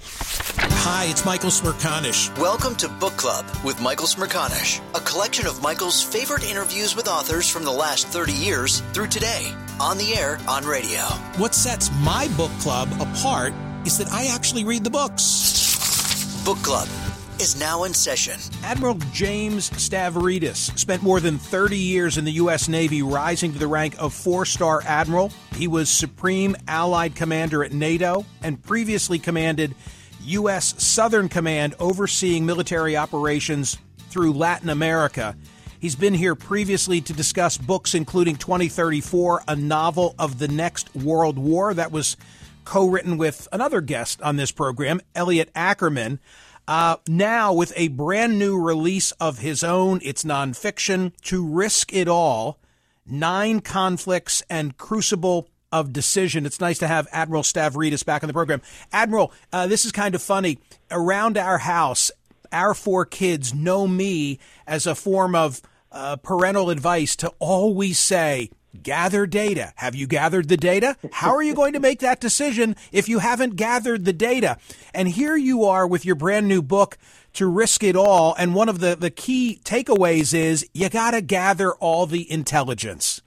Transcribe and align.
Hi, 0.00 1.06
it's 1.10 1.24
Michael 1.24 1.50
Smerconish. 1.50 2.36
Welcome 2.38 2.74
to 2.76 2.88
Book 2.88 3.16
Club 3.16 3.44
with 3.64 3.80
Michael 3.80 4.06
Smerconish, 4.06 4.80
a 4.94 5.00
collection 5.00 5.46
of 5.46 5.62
Michael's 5.62 6.02
favorite 6.02 6.48
interviews 6.48 6.94
with 6.94 7.08
authors 7.08 7.48
from 7.48 7.64
the 7.64 7.70
last 7.70 8.06
30 8.08 8.32
years 8.32 8.80
through 8.92 9.08
today, 9.08 9.52
on 9.80 9.98
the 9.98 10.14
air, 10.14 10.38
on 10.48 10.64
radio. 10.64 11.02
What 11.36 11.54
sets 11.54 11.90
my 12.00 12.28
book 12.36 12.52
club 12.60 12.88
apart 13.00 13.52
is 13.84 13.98
that 13.98 14.08
I 14.12 14.26
actually 14.26 14.64
read 14.64 14.84
the 14.84 14.90
books. 14.90 16.44
Book 16.44 16.58
Club 16.58 16.88
is 17.40 17.58
now 17.58 17.84
in 17.84 17.94
session. 17.94 18.38
Admiral 18.64 18.94
James 19.12 19.70
Stavridis 19.70 20.76
spent 20.78 21.02
more 21.02 21.20
than 21.20 21.38
30 21.38 21.76
years 21.76 22.18
in 22.18 22.24
the 22.24 22.32
U.S. 22.32 22.68
Navy, 22.68 23.02
rising 23.02 23.52
to 23.52 23.58
the 23.58 23.66
rank 23.66 23.94
of 23.98 24.12
four 24.12 24.44
star 24.44 24.82
admiral. 24.84 25.32
He 25.54 25.68
was 25.68 25.88
Supreme 25.88 26.56
Allied 26.66 27.14
Commander 27.14 27.62
at 27.62 27.72
NATO 27.72 28.24
and 28.42 28.62
previously 28.62 29.18
commanded 29.18 29.74
U.S. 30.22 30.74
Southern 30.82 31.28
Command, 31.28 31.74
overseeing 31.78 32.44
military 32.44 32.96
operations 32.96 33.78
through 34.10 34.32
Latin 34.32 34.68
America. 34.68 35.36
He's 35.80 35.94
been 35.94 36.14
here 36.14 36.34
previously 36.34 37.00
to 37.02 37.12
discuss 37.12 37.56
books 37.56 37.94
including 37.94 38.36
2034, 38.36 39.44
a 39.46 39.54
novel 39.54 40.14
of 40.18 40.38
the 40.38 40.48
next 40.48 40.94
world 40.94 41.38
war 41.38 41.72
that 41.72 41.92
was 41.92 42.16
co 42.64 42.88
written 42.88 43.16
with 43.16 43.46
another 43.52 43.80
guest 43.80 44.20
on 44.22 44.36
this 44.36 44.50
program, 44.50 45.00
Elliot 45.14 45.50
Ackerman. 45.54 46.18
Uh, 46.68 46.96
now, 47.08 47.50
with 47.50 47.72
a 47.76 47.88
brand 47.88 48.38
new 48.38 48.60
release 48.60 49.12
of 49.12 49.38
his 49.38 49.64
own, 49.64 50.00
it's 50.02 50.22
nonfiction, 50.22 51.16
To 51.22 51.42
Risk 51.42 51.94
It 51.94 52.08
All 52.08 52.58
Nine 53.06 53.60
Conflicts 53.60 54.42
and 54.50 54.76
Crucible 54.76 55.48
of 55.72 55.94
Decision. 55.94 56.44
It's 56.44 56.60
nice 56.60 56.78
to 56.80 56.86
have 56.86 57.08
Admiral 57.10 57.42
Stavridis 57.42 58.04
back 58.04 58.22
on 58.22 58.26
the 58.26 58.34
program. 58.34 58.60
Admiral, 58.92 59.32
uh, 59.50 59.66
this 59.66 59.86
is 59.86 59.92
kind 59.92 60.14
of 60.14 60.20
funny. 60.20 60.58
Around 60.90 61.38
our 61.38 61.56
house, 61.56 62.10
our 62.52 62.74
four 62.74 63.06
kids 63.06 63.54
know 63.54 63.88
me 63.88 64.38
as 64.66 64.86
a 64.86 64.94
form 64.94 65.34
of 65.34 65.62
uh, 65.90 66.16
parental 66.16 66.68
advice 66.68 67.16
to 67.16 67.32
always 67.38 67.98
say, 67.98 68.50
gather 68.82 69.26
data. 69.26 69.72
Have 69.76 69.94
you 69.94 70.06
gathered 70.06 70.48
the 70.48 70.56
data? 70.56 70.96
How 71.12 71.34
are 71.34 71.42
you 71.42 71.54
going 71.54 71.72
to 71.72 71.80
make 71.80 72.00
that 72.00 72.20
decision 72.20 72.76
if 72.92 73.08
you 73.08 73.18
haven't 73.18 73.56
gathered 73.56 74.04
the 74.04 74.12
data? 74.12 74.58
And 74.94 75.08
here 75.08 75.36
you 75.36 75.64
are 75.64 75.86
with 75.86 76.04
your 76.04 76.14
brand 76.14 76.48
new 76.48 76.62
book 76.62 76.98
to 77.34 77.46
risk 77.46 77.82
it 77.82 77.96
all. 77.96 78.34
And 78.38 78.54
one 78.54 78.68
of 78.68 78.80
the, 78.80 78.96
the 78.96 79.10
key 79.10 79.60
takeaways 79.64 80.34
is 80.34 80.68
you 80.72 80.88
got 80.88 81.12
to 81.12 81.20
gather 81.20 81.74
all 81.74 82.06
the 82.06 82.30
intelligence. 82.30 83.22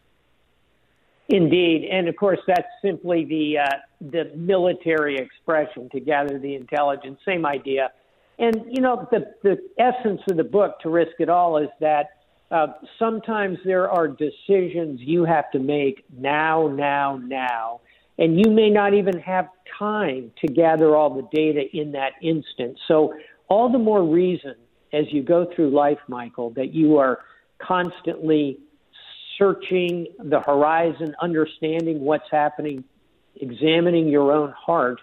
Indeed, 1.29 1.87
and 1.89 2.09
of 2.09 2.17
course 2.17 2.39
that's 2.45 2.67
simply 2.81 3.23
the 3.23 3.59
uh, 3.59 3.77
the 4.01 4.35
military 4.35 5.17
expression 5.17 5.89
to 5.91 6.01
gather 6.01 6.37
the 6.37 6.55
intelligence. 6.55 7.21
Same 7.25 7.45
idea, 7.45 7.91
and 8.37 8.65
you 8.69 8.81
know 8.81 9.07
the 9.11 9.33
the 9.41 9.57
essence 9.79 10.19
of 10.29 10.35
the 10.35 10.43
book 10.43 10.81
to 10.81 10.89
risk 10.89 11.13
it 11.19 11.29
all 11.29 11.55
is 11.55 11.69
that 11.79 12.07
uh, 12.51 12.67
sometimes 12.99 13.57
there 13.63 13.89
are 13.89 14.07
decisions 14.07 14.99
you 14.99 15.23
have 15.23 15.49
to 15.51 15.59
make 15.59 16.03
now, 16.15 16.67
now, 16.67 17.17
now, 17.23 17.81
and 18.17 18.37
you 18.37 18.51
may 18.51 18.69
not 18.69 18.93
even 18.93 19.17
have 19.19 19.47
time 19.79 20.31
to 20.41 20.47
gather 20.47 20.95
all 20.95 21.09
the 21.15 21.27
data 21.31 21.63
in 21.73 21.93
that 21.93 22.11
instant. 22.21 22.77
So, 22.87 23.13
all 23.47 23.71
the 23.71 23.79
more 23.79 24.03
reason 24.03 24.55
as 24.93 25.05
you 25.11 25.23
go 25.23 25.47
through 25.55 25.71
life, 25.71 25.97
Michael, 26.07 26.51
that 26.51 26.73
you 26.73 26.97
are 26.97 27.19
constantly 27.57 28.59
searching 29.37 30.07
the 30.19 30.39
horizon, 30.41 31.15
understanding 31.21 32.01
what's 32.01 32.29
happening, 32.31 32.83
examining 33.35 34.07
your 34.07 34.31
own 34.31 34.51
heart, 34.51 34.99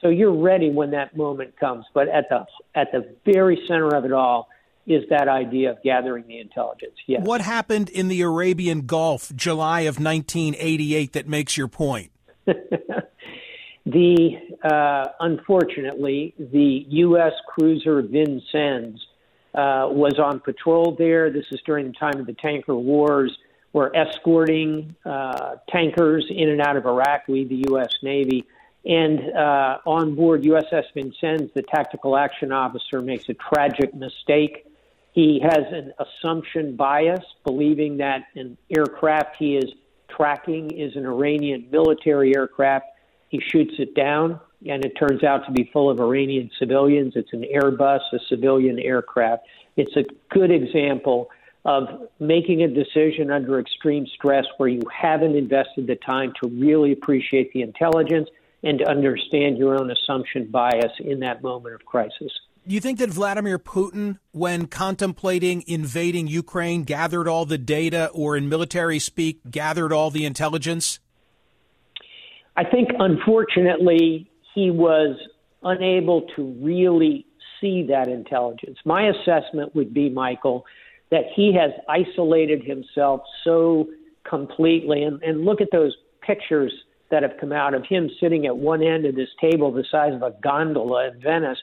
so 0.00 0.08
you're 0.08 0.36
ready 0.36 0.70
when 0.70 0.90
that 0.92 1.16
moment 1.16 1.58
comes. 1.58 1.84
But 1.92 2.08
at 2.08 2.28
the 2.28 2.46
at 2.74 2.92
the 2.92 3.14
very 3.24 3.62
center 3.66 3.94
of 3.94 4.04
it 4.04 4.12
all 4.12 4.48
is 4.90 5.04
that 5.08 5.28
idea 5.28 5.70
of 5.70 5.80
gathering 5.84 6.26
the 6.26 6.40
intelligence. 6.40 6.96
Yes. 7.06 7.22
What 7.22 7.40
happened 7.40 7.88
in 7.90 8.08
the 8.08 8.22
Arabian 8.22 8.86
Gulf, 8.86 9.30
July 9.36 9.82
of 9.82 10.00
1988, 10.00 11.12
that 11.12 11.28
makes 11.28 11.56
your 11.56 11.68
point? 11.68 12.10
the 13.86 14.30
uh, 14.64 15.04
unfortunately, 15.20 16.34
the 16.36 16.86
U.S. 16.88 17.32
cruiser 17.46 18.02
Vincennes 18.02 19.00
uh, 19.54 19.86
was 19.90 20.18
on 20.18 20.40
patrol 20.40 20.96
there. 20.98 21.30
This 21.30 21.46
is 21.52 21.60
during 21.64 21.86
the 21.86 21.92
time 21.92 22.18
of 22.18 22.26
the 22.26 22.34
tanker 22.34 22.74
wars. 22.74 23.38
We're 23.72 23.94
escorting 23.94 24.96
uh, 25.04 25.54
tankers 25.68 26.26
in 26.28 26.48
and 26.48 26.60
out 26.60 26.76
of 26.76 26.84
Iraq. 26.84 27.28
We, 27.28 27.44
the 27.44 27.64
U.S. 27.68 27.94
Navy. 28.02 28.44
And 28.84 29.20
uh, 29.36 29.78
on 29.86 30.16
board 30.16 30.42
USS 30.42 30.86
Vincennes, 30.94 31.52
the 31.54 31.62
tactical 31.62 32.16
action 32.16 32.50
officer 32.50 33.00
makes 33.00 33.28
a 33.28 33.34
tragic 33.34 33.94
mistake 33.94 34.66
he 35.12 35.40
has 35.42 35.64
an 35.72 35.92
assumption 35.98 36.76
bias, 36.76 37.24
believing 37.44 37.96
that 37.98 38.22
an 38.36 38.56
aircraft 38.74 39.36
he 39.38 39.56
is 39.56 39.70
tracking 40.08 40.70
is 40.70 40.94
an 40.96 41.06
Iranian 41.06 41.68
military 41.70 42.34
aircraft. 42.36 42.86
He 43.28 43.40
shoots 43.40 43.74
it 43.78 43.94
down, 43.94 44.40
and 44.68 44.84
it 44.84 44.92
turns 44.98 45.24
out 45.24 45.46
to 45.46 45.52
be 45.52 45.70
full 45.72 45.90
of 45.90 46.00
Iranian 46.00 46.50
civilians. 46.58 47.14
It's 47.16 47.32
an 47.32 47.44
Airbus, 47.54 48.00
a 48.12 48.18
civilian 48.28 48.78
aircraft. 48.78 49.46
It's 49.76 49.96
a 49.96 50.04
good 50.32 50.50
example 50.50 51.30
of 51.64 52.08
making 52.18 52.62
a 52.62 52.68
decision 52.68 53.30
under 53.30 53.60
extreme 53.60 54.06
stress 54.14 54.46
where 54.56 54.68
you 54.68 54.82
haven't 54.90 55.36
invested 55.36 55.86
the 55.86 55.96
time 55.96 56.32
to 56.42 56.48
really 56.48 56.92
appreciate 56.92 57.52
the 57.52 57.62
intelligence 57.62 58.28
and 58.62 58.78
to 58.78 58.88
understand 58.88 59.58
your 59.58 59.78
own 59.78 59.90
assumption 59.90 60.46
bias 60.46 60.92
in 61.00 61.20
that 61.20 61.42
moment 61.42 61.74
of 61.74 61.84
crisis. 61.84 62.32
Do 62.70 62.74
you 62.74 62.80
think 62.80 63.00
that 63.00 63.10
Vladimir 63.10 63.58
Putin, 63.58 64.20
when 64.30 64.66
contemplating 64.68 65.64
invading 65.66 66.28
Ukraine, 66.28 66.84
gathered 66.84 67.26
all 67.26 67.44
the 67.44 67.58
data, 67.58 68.08
or 68.14 68.36
in 68.36 68.48
military 68.48 69.00
speak, 69.00 69.40
gathered 69.50 69.92
all 69.92 70.12
the 70.12 70.24
intelligence? 70.24 71.00
I 72.56 72.62
think, 72.62 72.90
unfortunately, 72.96 74.30
he 74.54 74.70
was 74.70 75.18
unable 75.64 76.28
to 76.36 76.44
really 76.62 77.26
see 77.60 77.84
that 77.88 78.06
intelligence. 78.06 78.78
My 78.84 79.08
assessment 79.08 79.74
would 79.74 79.92
be, 79.92 80.08
Michael, 80.08 80.64
that 81.10 81.24
he 81.34 81.52
has 81.60 81.72
isolated 81.88 82.62
himself 82.62 83.22
so 83.42 83.88
completely. 84.22 85.02
And, 85.02 85.20
and 85.24 85.44
look 85.44 85.60
at 85.60 85.72
those 85.72 85.96
pictures 86.24 86.72
that 87.10 87.24
have 87.24 87.32
come 87.40 87.50
out 87.50 87.74
of 87.74 87.84
him 87.84 88.08
sitting 88.20 88.46
at 88.46 88.56
one 88.56 88.80
end 88.80 89.06
of 89.06 89.16
this 89.16 89.30
table, 89.40 89.72
the 89.72 89.84
size 89.90 90.14
of 90.14 90.22
a 90.22 90.36
gondola 90.40 91.08
in 91.08 91.20
Venice, 91.20 91.58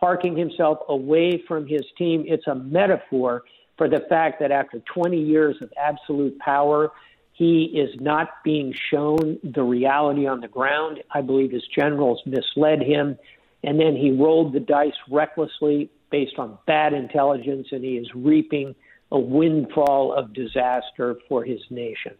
parking 0.00 0.36
himself 0.36 0.78
away 0.88 1.42
from 1.46 1.66
his 1.66 1.82
team. 1.96 2.24
It's 2.26 2.46
a 2.46 2.54
metaphor 2.54 3.42
for 3.76 3.88
the 3.88 4.00
fact 4.08 4.40
that 4.40 4.50
after 4.50 4.80
20 4.94 5.20
years 5.20 5.56
of 5.60 5.72
absolute 5.80 6.38
power, 6.38 6.90
he 7.32 7.64
is 7.64 7.90
not 8.00 8.42
being 8.42 8.74
shown 8.90 9.38
the 9.44 9.62
reality 9.62 10.26
on 10.26 10.40
the 10.40 10.48
ground. 10.48 11.02
I 11.12 11.20
believe 11.20 11.52
his 11.52 11.66
generals 11.66 12.20
misled 12.26 12.82
him, 12.82 13.16
and 13.62 13.78
then 13.78 13.94
he 13.94 14.10
rolled 14.10 14.52
the 14.52 14.60
dice 14.60 14.92
recklessly 15.08 15.90
based 16.10 16.38
on 16.38 16.58
bad 16.66 16.92
intelligence, 16.92 17.68
and 17.70 17.84
he 17.84 17.96
is 17.96 18.08
reaping 18.14 18.74
a 19.12 19.18
windfall 19.18 20.12
of 20.12 20.32
disaster 20.32 21.16
for 21.28 21.44
his 21.44 21.60
nation. 21.70 22.14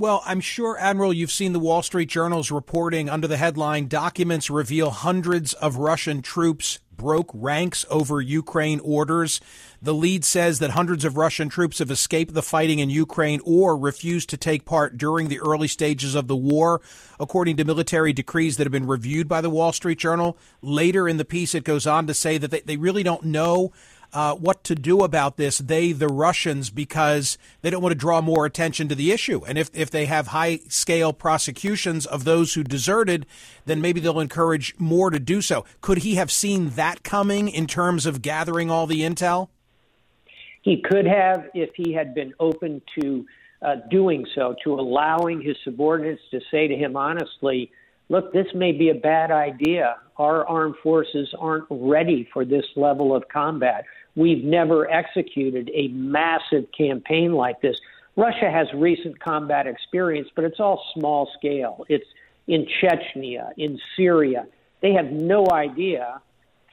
Well, 0.00 0.22
I'm 0.24 0.40
sure, 0.40 0.78
Admiral, 0.78 1.12
you've 1.12 1.30
seen 1.30 1.52
the 1.52 1.58
Wall 1.58 1.82
Street 1.82 2.08
Journal's 2.08 2.50
reporting 2.50 3.10
under 3.10 3.26
the 3.26 3.36
headline 3.36 3.86
Documents 3.86 4.48
Reveal 4.48 4.88
Hundreds 4.88 5.52
of 5.52 5.76
Russian 5.76 6.22
Troops 6.22 6.78
Broke 6.96 7.30
Ranks 7.34 7.84
Over 7.90 8.22
Ukraine 8.22 8.80
Orders. 8.80 9.42
The 9.82 9.92
lead 9.92 10.24
says 10.24 10.58
that 10.58 10.70
hundreds 10.70 11.04
of 11.04 11.18
Russian 11.18 11.50
troops 11.50 11.80
have 11.80 11.90
escaped 11.90 12.32
the 12.32 12.40
fighting 12.40 12.78
in 12.78 12.88
Ukraine 12.88 13.42
or 13.44 13.76
refused 13.76 14.30
to 14.30 14.38
take 14.38 14.64
part 14.64 14.96
during 14.96 15.28
the 15.28 15.40
early 15.40 15.68
stages 15.68 16.14
of 16.14 16.28
the 16.28 16.36
war, 16.36 16.80
according 17.18 17.58
to 17.58 17.64
military 17.66 18.14
decrees 18.14 18.56
that 18.56 18.64
have 18.64 18.72
been 18.72 18.86
reviewed 18.86 19.28
by 19.28 19.42
the 19.42 19.50
Wall 19.50 19.70
Street 19.70 19.98
Journal. 19.98 20.38
Later 20.62 21.10
in 21.10 21.18
the 21.18 21.26
piece, 21.26 21.54
it 21.54 21.62
goes 21.62 21.86
on 21.86 22.06
to 22.06 22.14
say 22.14 22.38
that 22.38 22.50
they, 22.50 22.60
they 22.60 22.76
really 22.78 23.02
don't 23.02 23.24
know 23.24 23.70
uh, 24.12 24.34
what 24.34 24.64
to 24.64 24.74
do 24.74 25.02
about 25.02 25.36
this, 25.36 25.58
they, 25.58 25.92
the 25.92 26.08
Russians, 26.08 26.70
because 26.70 27.38
they 27.62 27.70
don't 27.70 27.82
want 27.82 27.92
to 27.92 27.98
draw 27.98 28.20
more 28.20 28.46
attention 28.46 28.88
to 28.88 28.94
the 28.94 29.12
issue. 29.12 29.42
And 29.46 29.58
if, 29.58 29.70
if 29.74 29.90
they 29.90 30.06
have 30.06 30.28
high 30.28 30.60
scale 30.68 31.12
prosecutions 31.12 32.06
of 32.06 32.24
those 32.24 32.54
who 32.54 32.64
deserted, 32.64 33.26
then 33.66 33.80
maybe 33.80 34.00
they'll 34.00 34.20
encourage 34.20 34.74
more 34.78 35.10
to 35.10 35.18
do 35.20 35.40
so. 35.40 35.64
Could 35.80 35.98
he 35.98 36.16
have 36.16 36.30
seen 36.30 36.70
that 36.70 37.02
coming 37.02 37.48
in 37.48 37.66
terms 37.66 38.06
of 38.06 38.22
gathering 38.22 38.70
all 38.70 38.86
the 38.86 39.00
intel? 39.00 39.48
He 40.62 40.82
could 40.82 41.06
have 41.06 41.48
if 41.54 41.70
he 41.74 41.92
had 41.92 42.14
been 42.14 42.34
open 42.38 42.82
to 43.00 43.26
uh, 43.62 43.76
doing 43.90 44.26
so, 44.34 44.54
to 44.64 44.74
allowing 44.74 45.40
his 45.40 45.56
subordinates 45.64 46.22
to 46.30 46.40
say 46.50 46.66
to 46.66 46.74
him 46.74 46.96
honestly, 46.96 47.70
look, 48.10 48.32
this 48.34 48.48
may 48.54 48.72
be 48.72 48.90
a 48.90 48.94
bad 48.94 49.30
idea. 49.30 49.96
Our 50.18 50.46
armed 50.46 50.74
forces 50.82 51.32
aren't 51.38 51.64
ready 51.70 52.28
for 52.30 52.44
this 52.44 52.66
level 52.76 53.16
of 53.16 53.26
combat. 53.28 53.86
We've 54.16 54.44
never 54.44 54.90
executed 54.90 55.70
a 55.72 55.88
massive 55.88 56.66
campaign 56.76 57.32
like 57.32 57.62
this. 57.62 57.78
Russia 58.16 58.50
has 58.50 58.66
recent 58.74 59.18
combat 59.20 59.66
experience, 59.66 60.28
but 60.34 60.44
it's 60.44 60.60
all 60.60 60.84
small 60.92 61.30
scale. 61.38 61.86
It's 61.88 62.04
in 62.46 62.66
Chechnya, 62.82 63.52
in 63.56 63.80
Syria. 63.96 64.46
They 64.82 64.92
have 64.92 65.12
no 65.12 65.46
idea 65.50 66.20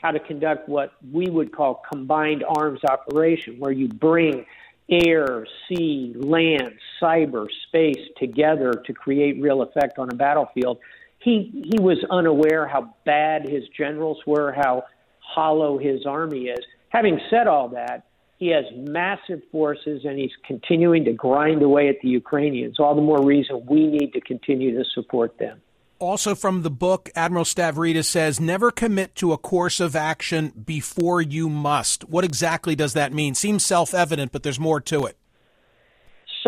how 0.01 0.11
to 0.11 0.19
conduct 0.19 0.67
what 0.67 0.93
we 1.11 1.29
would 1.29 1.55
call 1.55 1.83
combined 1.91 2.43
arms 2.43 2.81
operation, 2.83 3.59
where 3.59 3.71
you 3.71 3.87
bring 3.87 4.45
air, 4.89 5.45
sea, 5.67 6.13
land, 6.15 6.73
cyber, 7.01 7.47
space 7.67 8.07
together 8.17 8.73
to 8.85 8.93
create 8.93 9.41
real 9.41 9.61
effect 9.61 9.99
on 9.99 10.09
a 10.09 10.15
battlefield. 10.15 10.79
He 11.27 11.51
he 11.73 11.83
was 11.83 11.97
unaware 12.09 12.69
how 12.69 12.95
bad 13.05 13.49
his 13.49 13.63
generals 13.77 14.17
were, 14.25 14.53
how 14.53 14.83
hollow 15.19 15.77
his 15.77 16.05
army 16.05 16.43
is. 16.43 16.63
Having 16.87 17.19
said 17.29 17.47
all 17.47 17.67
that, 17.67 18.05
he 18.37 18.47
has 18.47 18.63
massive 18.73 19.41
forces 19.51 20.05
and 20.05 20.17
he's 20.17 20.31
continuing 20.45 21.03
to 21.03 21.11
grind 21.11 21.61
away 21.63 21.89
at 21.89 21.95
the 22.01 22.07
Ukrainians. 22.07 22.79
All 22.79 22.95
the 22.95 23.01
more 23.01 23.21
reason 23.21 23.65
we 23.67 23.87
need 23.87 24.13
to 24.13 24.21
continue 24.21 24.77
to 24.77 24.85
support 24.95 25.37
them. 25.37 25.59
Also, 25.99 26.33
from 26.33 26.61
the 26.61 26.69
book, 26.69 27.09
Admiral 27.13 27.43
Stavridis 27.43 28.05
says, 28.05 28.39
never 28.39 28.71
commit 28.71 29.13
to 29.15 29.33
a 29.33 29.37
course 29.37 29.81
of 29.81 29.97
action 29.97 30.53
before 30.65 31.21
you 31.21 31.49
must. 31.49 32.07
What 32.07 32.23
exactly 32.23 32.73
does 32.73 32.93
that 32.93 33.11
mean? 33.11 33.35
Seems 33.35 33.65
self 33.65 33.93
evident, 33.93 34.31
but 34.31 34.43
there's 34.43 34.61
more 34.61 34.79
to 34.79 35.05
it 35.07 35.17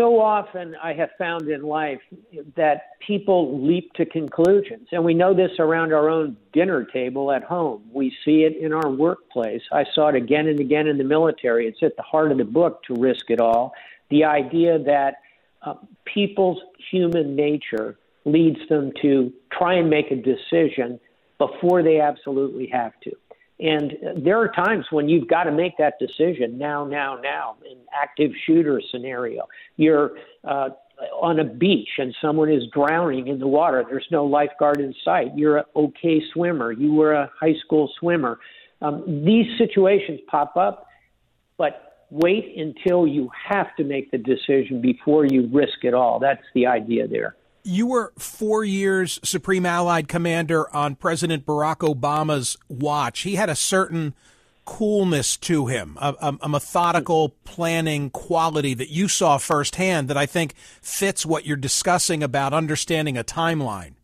so 0.00 0.18
often 0.18 0.74
I 0.82 0.94
have 0.94 1.10
found 1.18 1.48
in 1.50 1.62
life 1.62 2.00
that 2.56 2.98
people 3.06 3.66
leap 3.66 3.92
to 3.94 4.06
conclusions. 4.06 4.88
And 4.92 5.04
we 5.04 5.12
know 5.12 5.34
this 5.34 5.50
around 5.58 5.92
our 5.92 6.08
own 6.08 6.38
dinner 6.54 6.84
table 6.84 7.30
at 7.32 7.42
home. 7.42 7.82
We 7.92 8.10
see 8.24 8.44
it 8.44 8.56
in 8.56 8.72
our 8.72 8.88
workplace. 8.88 9.60
I 9.70 9.84
saw 9.94 10.08
it 10.08 10.14
again 10.14 10.46
and 10.48 10.58
again 10.58 10.86
in 10.86 10.96
the 10.96 11.04
military. 11.04 11.66
It's 11.66 11.82
at 11.82 11.96
the 11.96 12.02
heart 12.02 12.32
of 12.32 12.38
the 12.38 12.44
book 12.44 12.82
to 12.84 12.94
risk 12.94 13.26
it 13.28 13.40
all. 13.40 13.74
The 14.08 14.24
idea 14.24 14.78
that 14.78 15.16
uh, 15.62 15.74
people's 16.06 16.62
human 16.90 17.36
nature 17.36 17.98
leads 18.24 18.66
them 18.70 18.92
to 19.02 19.30
try 19.52 19.74
and 19.74 19.90
make 19.90 20.10
a 20.10 20.16
decision 20.16 20.98
before 21.36 21.82
they 21.82 22.00
absolutely 22.00 22.68
have 22.68 22.92
to. 23.04 23.12
And 23.60 24.24
there 24.24 24.38
are 24.38 24.48
times 24.48 24.86
when 24.90 25.08
you've 25.08 25.28
got 25.28 25.44
to 25.44 25.52
make 25.52 25.76
that 25.76 25.94
decision 25.98 26.56
now, 26.56 26.84
now, 26.86 27.18
now, 27.22 27.56
in 27.70 27.76
active 27.92 28.30
shooter 28.46 28.80
scenario. 28.90 29.46
You're 29.76 30.12
uh, 30.44 30.70
on 31.20 31.40
a 31.40 31.44
beach 31.44 31.88
and 31.98 32.14
someone 32.22 32.50
is 32.50 32.62
drowning 32.72 33.28
in 33.28 33.38
the 33.38 33.46
water. 33.46 33.84
There's 33.88 34.06
no 34.10 34.24
lifeguard 34.24 34.80
in 34.80 34.94
sight. 35.04 35.36
You're 35.36 35.58
an 35.58 35.64
okay 35.76 36.22
swimmer. 36.32 36.72
You 36.72 36.94
were 36.94 37.12
a 37.12 37.30
high 37.38 37.54
school 37.64 37.90
swimmer. 37.98 38.38
Um, 38.80 39.24
these 39.24 39.46
situations 39.58 40.20
pop 40.26 40.56
up, 40.56 40.86
but 41.58 42.06
wait 42.10 42.56
until 42.56 43.06
you 43.06 43.30
have 43.48 43.74
to 43.76 43.84
make 43.84 44.10
the 44.10 44.18
decision 44.18 44.80
before 44.80 45.26
you 45.26 45.48
risk 45.52 45.84
it 45.84 45.92
all. 45.92 46.18
That's 46.18 46.42
the 46.54 46.66
idea 46.66 47.06
there. 47.06 47.36
You 47.62 47.86
were 47.86 48.12
four 48.18 48.64
years 48.64 49.20
Supreme 49.22 49.66
Allied 49.66 50.08
Commander 50.08 50.74
on 50.74 50.94
President 50.94 51.44
Barack 51.44 51.78
Obama's 51.78 52.56
watch. 52.68 53.20
He 53.20 53.34
had 53.34 53.50
a 53.50 53.56
certain 53.56 54.14
coolness 54.64 55.36
to 55.36 55.66
him, 55.66 55.98
a, 56.00 56.14
a, 56.20 56.38
a, 56.42 56.48
methodical 56.48 57.30
planning 57.44 58.08
quality 58.08 58.72
that 58.74 58.88
you 58.88 59.08
saw 59.08 59.36
firsthand 59.36 60.06
that 60.08 60.16
I 60.16 60.26
think 60.26 60.54
fits 60.80 61.26
what 61.26 61.44
you're 61.44 61.56
discussing 61.56 62.22
about 62.22 62.52
understanding 62.52 63.18
a 63.18 63.24
timeline. 63.24 63.94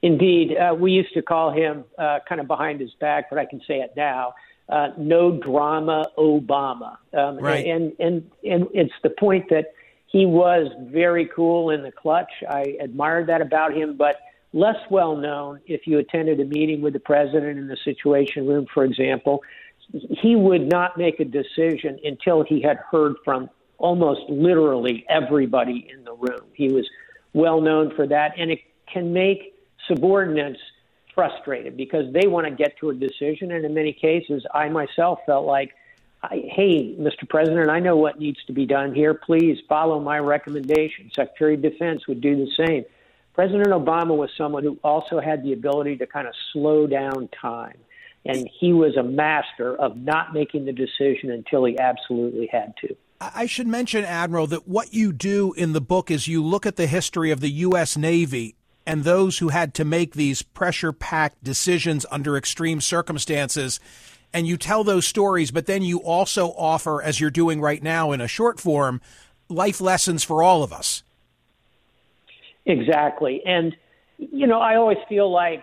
Indeed. 0.00 0.56
Uh, 0.56 0.74
we 0.74 0.92
used 0.92 1.12
to 1.14 1.22
call 1.22 1.50
him 1.50 1.84
uh, 1.98 2.20
kind 2.28 2.40
of 2.40 2.46
behind 2.46 2.80
his 2.80 2.92
back, 3.00 3.28
but 3.28 3.38
I 3.38 3.44
can 3.44 3.60
say 3.66 3.80
it 3.80 3.92
now. 3.96 4.34
Uh, 4.68 4.88
no 4.96 5.38
drama 5.38 6.06
Obama. 6.16 6.96
Um, 7.12 7.38
right. 7.38 7.66
And, 7.66 7.92
and, 7.98 8.30
and 8.44 8.66
it's 8.72 8.94
the 9.02 9.10
point 9.10 9.50
that 9.50 9.74
he 10.14 10.26
was 10.26 10.68
very 10.92 11.28
cool 11.34 11.70
in 11.70 11.82
the 11.82 11.90
clutch. 11.90 12.30
I 12.48 12.76
admired 12.80 13.26
that 13.26 13.42
about 13.42 13.74
him, 13.74 13.96
but 13.96 14.20
less 14.52 14.76
well 14.88 15.16
known 15.16 15.60
if 15.66 15.88
you 15.88 15.98
attended 15.98 16.38
a 16.38 16.44
meeting 16.44 16.82
with 16.82 16.92
the 16.92 17.00
president 17.00 17.58
in 17.58 17.66
the 17.66 17.76
Situation 17.84 18.46
Room, 18.46 18.64
for 18.72 18.84
example. 18.84 19.42
He 20.22 20.36
would 20.36 20.70
not 20.70 20.96
make 20.96 21.18
a 21.18 21.24
decision 21.24 21.98
until 22.04 22.44
he 22.44 22.62
had 22.62 22.78
heard 22.92 23.16
from 23.24 23.50
almost 23.78 24.20
literally 24.28 25.04
everybody 25.08 25.88
in 25.92 26.04
the 26.04 26.14
room. 26.14 26.46
He 26.52 26.68
was 26.68 26.88
well 27.32 27.60
known 27.60 27.92
for 27.96 28.06
that, 28.06 28.34
and 28.38 28.52
it 28.52 28.60
can 28.86 29.12
make 29.12 29.56
subordinates 29.88 30.60
frustrated 31.12 31.76
because 31.76 32.04
they 32.12 32.28
want 32.28 32.46
to 32.46 32.54
get 32.54 32.78
to 32.78 32.90
a 32.90 32.94
decision. 32.94 33.50
And 33.50 33.64
in 33.64 33.74
many 33.74 33.92
cases, 33.92 34.46
I 34.54 34.68
myself 34.68 35.18
felt 35.26 35.44
like 35.44 35.72
hey, 36.30 36.94
Mr. 36.98 37.28
President, 37.28 37.70
I 37.70 37.80
know 37.80 37.96
what 37.96 38.18
needs 38.18 38.42
to 38.46 38.52
be 38.52 38.66
done 38.66 38.94
here. 38.94 39.14
Please 39.14 39.58
follow 39.68 40.00
my 40.00 40.18
recommendation. 40.18 41.10
Secretary 41.14 41.54
of 41.54 41.62
Defense 41.62 42.06
would 42.06 42.20
do 42.20 42.36
the 42.36 42.50
same. 42.66 42.84
President 43.34 43.68
Obama 43.68 44.16
was 44.16 44.30
someone 44.38 44.62
who 44.62 44.78
also 44.84 45.20
had 45.20 45.42
the 45.42 45.52
ability 45.52 45.96
to 45.96 46.06
kind 46.06 46.28
of 46.28 46.34
slow 46.52 46.86
down 46.86 47.28
time. 47.40 47.76
And 48.24 48.48
he 48.58 48.72
was 48.72 48.96
a 48.96 49.02
master 49.02 49.76
of 49.76 49.96
not 49.96 50.32
making 50.32 50.64
the 50.64 50.72
decision 50.72 51.30
until 51.30 51.64
he 51.64 51.78
absolutely 51.78 52.48
had 52.50 52.74
to. 52.78 52.96
I 53.20 53.46
should 53.46 53.66
mention, 53.66 54.04
Admiral, 54.04 54.46
that 54.48 54.68
what 54.68 54.94
you 54.94 55.12
do 55.12 55.52
in 55.54 55.72
the 55.72 55.80
book 55.80 56.10
is 56.10 56.28
you 56.28 56.42
look 56.42 56.66
at 56.66 56.76
the 56.76 56.86
history 56.86 57.30
of 57.30 57.40
the 57.40 57.50
U.S. 57.50 57.96
Navy 57.96 58.56
and 58.86 59.02
those 59.04 59.38
who 59.38 59.48
had 59.48 59.74
to 59.74 59.84
make 59.84 60.14
these 60.14 60.42
pressure 60.42 60.92
packed 60.92 61.42
decisions 61.42 62.04
under 62.10 62.36
extreme 62.36 62.80
circumstances. 62.80 63.80
And 64.34 64.48
you 64.48 64.56
tell 64.56 64.82
those 64.82 65.06
stories, 65.06 65.52
but 65.52 65.66
then 65.66 65.82
you 65.82 65.98
also 65.98 66.48
offer, 66.58 67.00
as 67.00 67.20
you're 67.20 67.30
doing 67.30 67.60
right 67.60 67.80
now 67.80 68.10
in 68.10 68.20
a 68.20 68.26
short 68.26 68.58
form, 68.58 69.00
life 69.48 69.80
lessons 69.80 70.24
for 70.24 70.42
all 70.42 70.64
of 70.64 70.72
us. 70.72 71.04
Exactly. 72.66 73.42
And, 73.46 73.76
you 74.18 74.48
know, 74.48 74.58
I 74.58 74.74
always 74.74 74.98
feel 75.08 75.30
like 75.30 75.62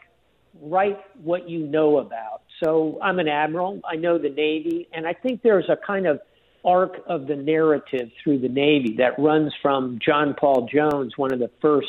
write 0.62 1.00
what 1.22 1.50
you 1.50 1.68
know 1.68 1.98
about. 1.98 2.44
So 2.64 2.98
I'm 3.02 3.20
an 3.20 3.28
admiral, 3.28 3.82
I 3.86 3.98
know 3.98 4.18
the 4.18 4.30
Navy, 4.30 4.88
and 4.94 5.06
I 5.06 5.14
think 5.14 5.42
there's 5.42 5.68
a 5.68 5.76
kind 5.76 6.08
of 6.08 6.22
arc 6.64 7.02
of 7.08 7.28
the 7.28 7.36
narrative 7.36 8.10
through 8.24 8.40
the 8.40 8.50
Navy 8.50 8.96
that 9.00 9.18
runs 9.18 9.52
from 9.62 10.00
John 10.04 10.36
Paul 10.40 10.70
Jones, 10.72 11.18
one 11.18 11.34
of 11.34 11.40
the 11.40 11.50
first 11.60 11.88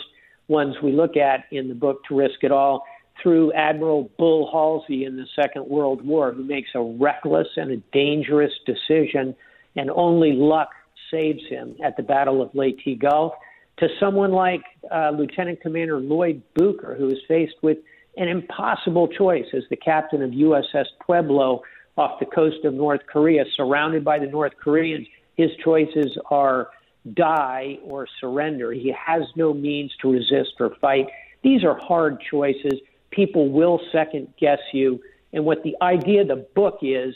ones 0.48 0.74
we 0.82 0.92
look 0.92 1.16
at 1.16 1.44
in 1.52 1.68
the 1.68 1.74
book 1.74 2.02
To 2.08 2.16
Risk 2.16 2.42
It 2.42 2.50
All, 2.50 2.84
through 3.22 3.52
Admiral 3.52 4.10
Bull 4.18 4.48
Halsey 4.50 5.04
in 5.04 5.16
the 5.16 5.26
Second 5.34 5.68
World 5.68 6.04
War, 6.04 6.32
who 6.32 6.44
makes 6.44 6.70
a 6.74 6.80
reckless 6.80 7.48
and 7.56 7.70
a 7.70 7.76
dangerous 7.92 8.52
decision, 8.66 9.34
and 9.76 9.90
only 9.90 10.32
luck 10.32 10.70
saves 11.10 11.42
him 11.48 11.76
at 11.84 11.96
the 11.96 12.02
Battle 12.02 12.42
of 12.42 12.54
Leyte 12.54 12.98
Gulf, 12.98 13.34
to 13.78 13.88
someone 13.98 14.32
like 14.32 14.62
uh, 14.90 15.10
Lieutenant 15.10 15.60
Commander 15.60 15.98
Lloyd 15.98 16.42
Bucher, 16.54 16.94
who 16.96 17.08
is 17.08 17.18
faced 17.26 17.54
with 17.62 17.78
an 18.16 18.28
impossible 18.28 19.08
choice 19.08 19.46
as 19.54 19.62
the 19.70 19.76
captain 19.76 20.22
of 20.22 20.30
USS 20.30 20.86
Pueblo 21.04 21.62
off 21.96 22.20
the 22.20 22.26
coast 22.26 22.64
of 22.64 22.74
North 22.74 23.00
Korea, 23.10 23.44
surrounded 23.56 24.04
by 24.04 24.18
the 24.18 24.26
North 24.26 24.52
Koreans. 24.62 25.06
His 25.36 25.50
choices 25.64 26.16
are 26.30 26.68
die 27.14 27.78
or 27.82 28.06
surrender. 28.20 28.72
He 28.72 28.94
has 29.06 29.22
no 29.36 29.52
means 29.52 29.92
to 30.02 30.12
resist 30.12 30.52
or 30.60 30.74
fight. 30.80 31.06
These 31.42 31.64
are 31.64 31.78
hard 31.78 32.22
choices. 32.30 32.74
People 33.12 33.50
will 33.50 33.80
second 33.92 34.34
guess 34.38 34.58
you. 34.72 35.00
And 35.32 35.44
what 35.44 35.62
the 35.62 35.76
idea 35.80 36.22
of 36.22 36.28
the 36.28 36.46
book 36.54 36.80
is, 36.82 37.14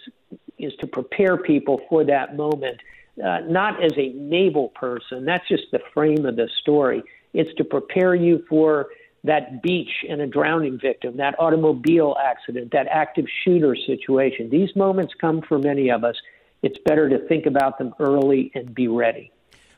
is 0.58 0.72
to 0.80 0.86
prepare 0.86 1.36
people 1.36 1.80
for 1.88 2.04
that 2.04 2.36
moment, 2.36 2.80
uh, 3.22 3.40
not 3.48 3.82
as 3.82 3.92
a 3.96 4.12
naval 4.12 4.68
person. 4.68 5.24
That's 5.24 5.46
just 5.48 5.64
the 5.72 5.80
frame 5.92 6.24
of 6.24 6.36
the 6.36 6.48
story. 6.60 7.02
It's 7.34 7.52
to 7.56 7.64
prepare 7.64 8.14
you 8.14 8.44
for 8.48 8.86
that 9.24 9.62
beach 9.62 10.04
and 10.08 10.20
a 10.20 10.26
drowning 10.26 10.78
victim, 10.78 11.16
that 11.16 11.34
automobile 11.38 12.16
accident, 12.22 12.72
that 12.72 12.86
active 12.88 13.26
shooter 13.44 13.74
situation. 13.74 14.48
These 14.48 14.74
moments 14.76 15.14
come 15.20 15.42
for 15.42 15.58
many 15.58 15.90
of 15.90 16.04
us. 16.04 16.16
It's 16.62 16.78
better 16.84 17.08
to 17.08 17.18
think 17.26 17.46
about 17.46 17.78
them 17.78 17.92
early 17.98 18.52
and 18.54 18.74
be 18.74 18.88
ready. 18.88 19.32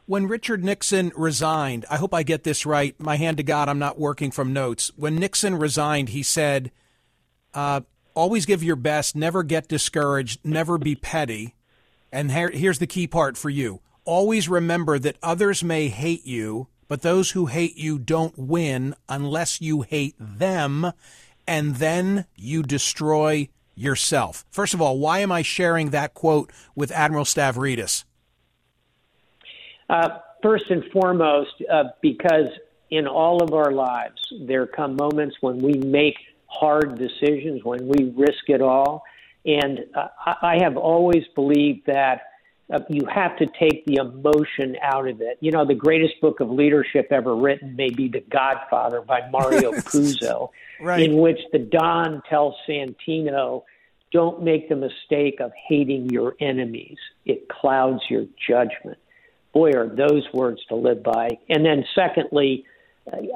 When 0.09 0.27
Richard 0.27 0.65
Nixon 0.65 1.12
resigned, 1.15 1.85
I 1.91 1.99
hope 1.99 2.15
I 2.15 2.23
get 2.23 2.43
this 2.43 2.65
right. 2.65 2.99
My 2.99 3.17
hand 3.17 3.37
to 3.37 3.43
God, 3.43 3.69
I'm 3.69 3.79
not 3.79 3.99
working 3.99 4.31
from 4.31 4.55
notes. 4.55 4.91
When 4.97 5.17
Nixon 5.17 5.57
resigned, 5.57 6.09
he 6.09 6.23
said, 6.23 6.73
uh, 7.53 7.83
always 8.15 8.47
give 8.47 8.62
your 8.62 8.75
best, 8.75 9.15
never 9.15 9.43
get 9.43 9.69
discouraged, 9.69 10.41
never 10.43 10.79
be 10.79 10.95
petty. 10.95 11.57
And 12.11 12.31
here, 12.31 12.49
here's 12.49 12.79
the 12.79 12.87
key 12.87 13.07
part 13.07 13.37
for 13.37 13.50
you 13.50 13.83
always 14.07 14.49
remember 14.49 14.99
that 14.99 15.19
others 15.23 15.62
may 15.62 15.88
hate 15.88 16.27
you, 16.27 16.69
but 16.88 17.03
those 17.03 17.33
who 17.33 17.45
hate 17.45 17.77
you 17.77 17.99
don't 17.99 18.38
win 18.38 18.95
unless 19.11 19.61
you 19.61 19.83
hate 19.83 20.15
them, 20.19 20.91
and 21.47 21.77
then 21.77 22.25
you 22.35 22.62
destroy 22.62 23.50
yourself. 23.75 24.47
First 24.50 24.73
of 24.73 24.81
all, 24.81 24.99
why 24.99 25.19
am 25.19 25.31
I 25.31 25.43
sharing 25.43 25.91
that 25.91 26.15
quote 26.15 26.50
with 26.75 26.91
Admiral 26.93 27.27
Stavridis? 27.27 28.05
Uh, 29.88 30.18
first 30.42 30.71
and 30.71 30.85
foremost, 30.92 31.50
uh, 31.71 31.85
because 32.00 32.49
in 32.90 33.07
all 33.07 33.42
of 33.42 33.52
our 33.52 33.73
lives, 33.73 34.21
there 34.42 34.66
come 34.66 34.97
moments 34.97 35.37
when 35.40 35.59
we 35.59 35.75
make 35.75 36.16
hard 36.47 36.99
decisions, 36.99 37.62
when 37.64 37.87
we 37.87 38.12
risk 38.16 38.49
it 38.49 38.62
all. 38.62 39.02
And 39.45 39.80
uh, 39.95 40.09
I 40.42 40.59
have 40.62 40.76
always 40.76 41.25
believed 41.35 41.87
that 41.87 42.23
uh, 42.73 42.80
you 42.90 43.07
have 43.07 43.37
to 43.38 43.47
take 43.59 43.85
the 43.87 43.97
emotion 43.97 44.76
out 44.83 45.09
of 45.09 45.21
it. 45.21 45.38
You 45.40 45.52
know, 45.52 45.64
the 45.64 45.75
greatest 45.75 46.21
book 46.21 46.40
of 46.40 46.50
leadership 46.50 47.09
ever 47.11 47.35
written 47.35 47.76
may 47.76 47.90
be 47.90 48.09
The 48.09 48.21
Godfather 48.21 49.00
by 49.00 49.28
Mario 49.30 49.73
Puzo, 49.73 50.50
right. 50.80 51.02
in 51.02 51.16
which 51.18 51.38
the 51.52 51.59
Don 51.59 52.23
tells 52.28 52.54
Santino, 52.68 53.64
don't 54.12 54.42
make 54.42 54.68
the 54.68 54.76
mistake 54.76 55.40
of 55.40 55.52
hating 55.68 56.11
your 56.11 56.35
enemies. 56.40 56.99
It 57.25 57.49
clouds 57.49 58.02
your 58.09 58.26
judgment. 58.47 58.99
Boy, 59.59 59.71
are 59.73 59.88
those 59.88 60.25
words 60.33 60.61
to 60.69 60.77
live 60.77 61.03
by. 61.03 61.29
And 61.49 61.65
then, 61.65 61.85
secondly, 61.95 62.65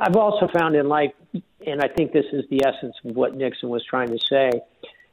I've 0.00 0.16
also 0.16 0.46
found 0.56 0.76
in 0.76 0.86
life, 0.88 1.12
and 1.66 1.80
I 1.80 1.88
think 1.88 2.12
this 2.12 2.26
is 2.32 2.44
the 2.50 2.60
essence 2.64 2.94
of 3.04 3.16
what 3.16 3.34
Nixon 3.34 3.70
was 3.70 3.84
trying 3.84 4.08
to 4.08 4.18
say, 4.30 4.50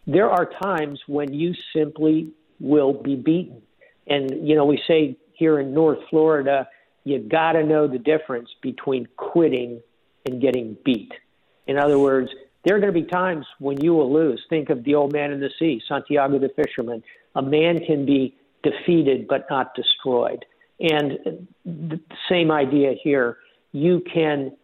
there 0.06 0.30
are 0.30 0.46
times 0.62 1.00
when 1.08 1.34
you 1.34 1.54
simply 1.74 2.32
will 2.60 2.94
be 2.94 3.16
beaten 3.16 3.62
and, 4.10 4.48
you 4.48 4.56
know, 4.56 4.66
we 4.66 4.82
say 4.88 5.16
here 5.34 5.60
in 5.60 5.74
North 5.74 6.00
Florida, 6.10 6.68
you 7.04 7.20
got 7.20 7.54
to 7.54 7.64
know 7.64 7.88
the 7.88 8.00
difference 8.00 8.50
between 8.62 9.08
quitting 9.16 9.82
and 10.26 10.42
getting 10.42 10.76
beat. 10.84 11.12
In 11.68 11.78
other 11.78 12.00
words, 12.00 12.30
there 12.66 12.76
are 12.76 12.80
going 12.80 12.94
to 12.94 13.00
be 13.00 13.08
times 13.08 13.46
when 13.60 13.80
you 13.82 13.94
will 13.94 14.12
lose. 14.12 14.44
Think 14.50 14.70
of 14.70 14.84
the 14.84 14.96
old 14.96 15.14
man 15.14 15.32
in 15.32 15.40
the 15.40 15.52
sea, 15.60 15.82
Santiago 15.88 16.40
the 16.40 16.50
fisherman. 16.50 17.04
A 17.36 17.42
man 17.42 17.80
can 17.86 18.06
be 18.06 18.36
defeated 18.64 19.28
but 19.28 19.46
not 19.50 19.76
destroyed. 19.76 20.44
And 20.80 21.48
the 21.66 22.00
same 22.30 22.52
idea 22.52 22.94
here. 23.04 23.38
You 23.72 24.02
can 24.12 24.56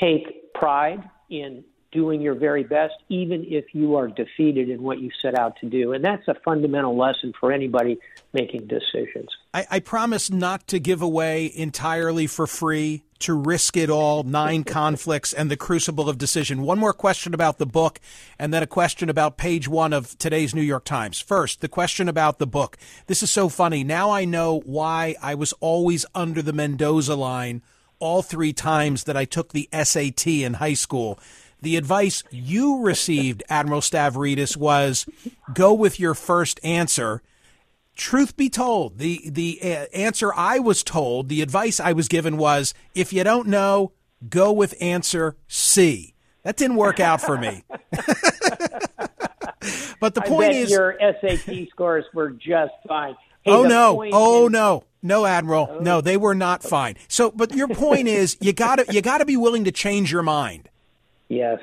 take 0.00 0.52
pride 0.54 1.08
in 1.30 1.64
doing 1.94 2.20
your 2.20 2.34
very 2.34 2.64
best, 2.64 2.94
even 3.08 3.46
if 3.48 3.66
you 3.72 3.96
are 3.96 4.08
defeated 4.08 4.68
in 4.68 4.82
what 4.82 4.98
you 4.98 5.10
set 5.22 5.38
out 5.38 5.56
to 5.60 5.66
do. 5.66 5.92
And 5.92 6.04
that's 6.04 6.26
a 6.28 6.34
fundamental 6.44 6.98
lesson 6.98 7.32
for 7.38 7.52
anybody 7.52 7.98
making 8.32 8.66
decisions. 8.66 9.30
I, 9.54 9.66
I 9.70 9.78
promise 9.78 10.30
not 10.30 10.66
to 10.68 10.80
give 10.80 11.00
away 11.00 11.50
entirely 11.54 12.26
for 12.26 12.48
free, 12.48 13.04
to 13.20 13.32
risk 13.32 13.76
it 13.76 13.88
all, 13.88 14.24
nine 14.24 14.64
conflicts, 14.80 15.32
and 15.32 15.48
the 15.50 15.56
crucible 15.56 16.08
of 16.08 16.18
decision. 16.18 16.62
One 16.62 16.80
more 16.80 16.92
question 16.92 17.32
about 17.32 17.58
the 17.58 17.66
book, 17.66 18.00
and 18.38 18.52
then 18.52 18.64
a 18.64 18.66
question 18.66 19.08
about 19.08 19.38
page 19.38 19.68
one 19.68 19.92
of 19.92 20.18
today's 20.18 20.54
New 20.54 20.62
York 20.62 20.84
Times. 20.84 21.20
First, 21.20 21.60
the 21.60 21.68
question 21.68 22.08
about 22.08 22.38
the 22.38 22.46
book. 22.46 22.76
This 23.06 23.22
is 23.22 23.30
so 23.30 23.48
funny. 23.48 23.84
Now 23.84 24.10
I 24.10 24.24
know 24.24 24.60
why 24.66 25.14
I 25.22 25.36
was 25.36 25.54
always 25.60 26.04
under 26.14 26.42
the 26.42 26.52
Mendoza 26.52 27.14
line 27.14 27.62
all 28.00 28.22
three 28.22 28.52
times 28.52 29.04
that 29.04 29.16
I 29.16 29.24
took 29.24 29.52
the 29.52 29.68
SAT 29.72 30.26
in 30.26 30.54
high 30.54 30.74
school 30.74 31.18
the 31.64 31.76
advice 31.76 32.22
you 32.30 32.80
received, 32.80 33.42
Admiral 33.48 33.80
Stavridis, 33.80 34.56
was 34.56 35.06
go 35.52 35.72
with 35.72 35.98
your 35.98 36.14
first 36.14 36.60
answer. 36.62 37.22
Truth 37.96 38.36
be 38.36 38.48
told, 38.48 38.98
the 38.98 39.28
the 39.28 39.58
uh, 39.62 39.86
answer 39.92 40.32
I 40.34 40.58
was 40.58 40.82
told, 40.82 41.28
the 41.28 41.42
advice 41.42 41.80
I 41.80 41.92
was 41.92 42.08
given 42.08 42.36
was, 42.36 42.74
if 42.94 43.12
you 43.12 43.24
don't 43.24 43.48
know, 43.48 43.92
go 44.28 44.52
with 44.52 44.74
answer 44.80 45.36
C. 45.48 46.14
That 46.42 46.56
didn't 46.56 46.76
work 46.76 47.00
out 47.00 47.20
for 47.20 47.38
me. 47.38 47.64
but 50.00 50.14
the 50.14 50.22
point 50.22 50.52
is, 50.52 50.70
your 50.70 50.96
SAT 51.00 51.68
scores 51.70 52.04
were 52.12 52.30
just 52.30 52.72
fine. 52.86 53.16
Hey, 53.42 53.52
oh 53.52 53.62
no! 53.62 54.04
Oh 54.12 54.46
is- 54.46 54.52
no! 54.52 54.84
No, 55.04 55.26
Admiral. 55.26 55.68
Oh. 55.70 55.78
No, 55.80 56.00
they 56.00 56.16
were 56.16 56.34
not 56.34 56.62
fine. 56.62 56.96
So, 57.08 57.30
but 57.30 57.54
your 57.54 57.68
point 57.68 58.08
is, 58.08 58.38
you 58.40 58.54
gotta 58.54 58.86
you 58.90 59.02
gotta 59.02 59.26
be 59.26 59.36
willing 59.36 59.64
to 59.64 59.72
change 59.72 60.10
your 60.10 60.22
mind. 60.22 60.70
Yes, 61.28 61.58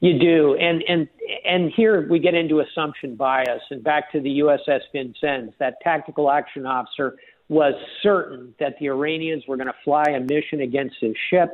you 0.00 0.18
do. 0.18 0.56
And 0.56 0.82
and 0.88 1.08
and 1.44 1.72
here 1.76 2.08
we 2.08 2.18
get 2.18 2.34
into 2.34 2.60
assumption 2.60 3.16
bias. 3.16 3.62
And 3.70 3.82
back 3.82 4.10
to 4.12 4.20
the 4.20 4.40
USS 4.40 4.80
Vincennes, 4.92 5.52
that 5.58 5.74
tactical 5.82 6.30
action 6.30 6.66
officer 6.66 7.16
was 7.48 7.74
certain 8.02 8.54
that 8.60 8.76
the 8.78 8.86
Iranians 8.86 9.44
were 9.48 9.56
going 9.56 9.66
to 9.66 9.74
fly 9.84 10.04
a 10.04 10.20
mission 10.20 10.60
against 10.60 10.96
his 11.00 11.14
ship, 11.30 11.50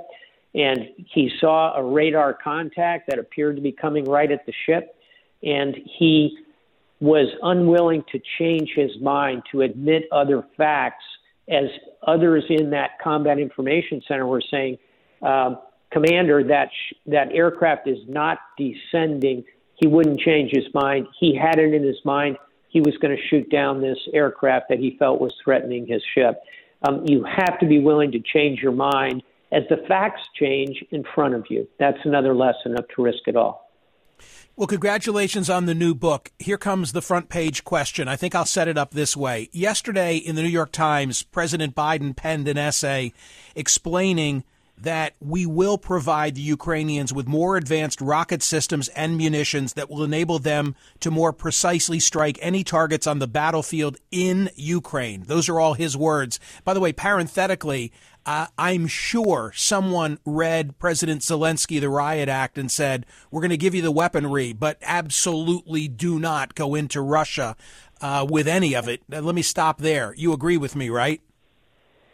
and 0.54 0.78
he 0.96 1.30
saw 1.40 1.74
a 1.74 1.82
radar 1.82 2.34
contact 2.34 3.08
that 3.08 3.18
appeared 3.18 3.56
to 3.56 3.62
be 3.62 3.72
coming 3.72 4.04
right 4.04 4.30
at 4.30 4.44
the 4.44 4.52
ship, 4.66 4.94
and 5.42 5.74
he 5.98 6.36
was 7.00 7.28
unwilling 7.42 8.04
to 8.12 8.20
change 8.38 8.70
his 8.74 8.90
mind 9.00 9.42
to 9.52 9.62
admit 9.62 10.04
other 10.12 10.44
facts 10.56 11.04
as 11.48 11.64
others 12.06 12.44
in 12.48 12.70
that 12.70 12.90
combat 13.02 13.38
information 13.38 14.02
center 14.08 14.26
were 14.26 14.42
saying 14.50 14.78
um, 15.22 15.58
commander 15.96 16.44
that 16.44 16.68
sh- 16.72 16.94
that 17.06 17.32
aircraft 17.32 17.88
is 17.88 17.98
not 18.06 18.38
descending, 18.58 19.44
he 19.76 19.86
wouldn't 19.86 20.20
change 20.20 20.50
his 20.52 20.64
mind. 20.74 21.06
He 21.18 21.34
had 21.34 21.58
it 21.58 21.72
in 21.72 21.82
his 21.82 21.98
mind. 22.04 22.36
He 22.68 22.80
was 22.80 22.96
going 22.98 23.16
to 23.16 23.22
shoot 23.28 23.48
down 23.50 23.80
this 23.80 23.98
aircraft 24.12 24.66
that 24.68 24.78
he 24.78 24.96
felt 24.98 25.20
was 25.20 25.32
threatening 25.42 25.86
his 25.86 26.02
ship. 26.14 26.40
Um, 26.86 27.04
you 27.06 27.24
have 27.24 27.58
to 27.60 27.66
be 27.66 27.78
willing 27.78 28.12
to 28.12 28.20
change 28.20 28.60
your 28.60 28.72
mind 28.72 29.22
as 29.52 29.62
the 29.70 29.78
facts 29.88 30.20
change 30.38 30.84
in 30.90 31.04
front 31.14 31.34
of 31.34 31.46
you. 31.48 31.66
That's 31.78 31.98
another 32.04 32.34
lesson 32.34 32.78
of 32.78 32.86
to 32.94 33.02
risk 33.02 33.26
it 33.26 33.36
all. 33.36 33.70
Well, 34.56 34.66
congratulations 34.66 35.50
on 35.50 35.66
the 35.66 35.74
new 35.74 35.94
book. 35.94 36.32
Here 36.38 36.56
comes 36.58 36.92
the 36.92 37.02
front 37.02 37.28
page 37.28 37.64
question. 37.64 38.08
I 38.08 38.16
think 38.16 38.34
I'll 38.34 38.46
set 38.46 38.68
it 38.68 38.78
up 38.78 38.92
this 38.92 39.16
way. 39.16 39.48
Yesterday 39.52 40.16
in 40.16 40.34
the 40.34 40.42
New 40.42 40.48
York 40.48 40.72
Times, 40.72 41.22
President 41.22 41.74
Biden 41.74 42.16
penned 42.16 42.48
an 42.48 42.56
essay 42.56 43.12
explaining 43.54 44.44
that 44.78 45.14
we 45.20 45.46
will 45.46 45.78
provide 45.78 46.34
the 46.34 46.40
Ukrainians 46.42 47.12
with 47.12 47.26
more 47.26 47.56
advanced 47.56 48.00
rocket 48.00 48.42
systems 48.42 48.88
and 48.88 49.16
munitions 49.16 49.72
that 49.72 49.90
will 49.90 50.04
enable 50.04 50.38
them 50.38 50.74
to 51.00 51.10
more 51.10 51.32
precisely 51.32 51.98
strike 51.98 52.38
any 52.42 52.62
targets 52.62 53.06
on 53.06 53.18
the 53.18 53.26
battlefield 53.26 53.96
in 54.10 54.50
Ukraine. 54.54 55.24
Those 55.26 55.48
are 55.48 55.58
all 55.58 55.74
his 55.74 55.96
words. 55.96 56.38
By 56.64 56.74
the 56.74 56.80
way, 56.80 56.92
parenthetically, 56.92 57.92
uh, 58.26 58.48
I'm 58.58 58.88
sure 58.88 59.52
someone 59.54 60.18
read 60.24 60.78
President 60.80 61.22
Zelensky, 61.22 61.80
the 61.80 61.88
Riot 61.88 62.28
Act, 62.28 62.58
and 62.58 62.70
said, 62.70 63.06
We're 63.30 63.40
going 63.40 63.50
to 63.50 63.56
give 63.56 63.74
you 63.74 63.82
the 63.82 63.92
weaponry, 63.92 64.52
but 64.52 64.78
absolutely 64.82 65.86
do 65.86 66.18
not 66.18 66.56
go 66.56 66.74
into 66.74 67.00
Russia 67.00 67.56
uh, 68.00 68.26
with 68.28 68.48
any 68.48 68.74
of 68.74 68.88
it. 68.88 69.02
let 69.08 69.34
me 69.34 69.42
stop 69.42 69.78
there. 69.78 70.12
You 70.16 70.32
agree 70.32 70.56
with 70.56 70.74
me, 70.74 70.90
right? 70.90 71.20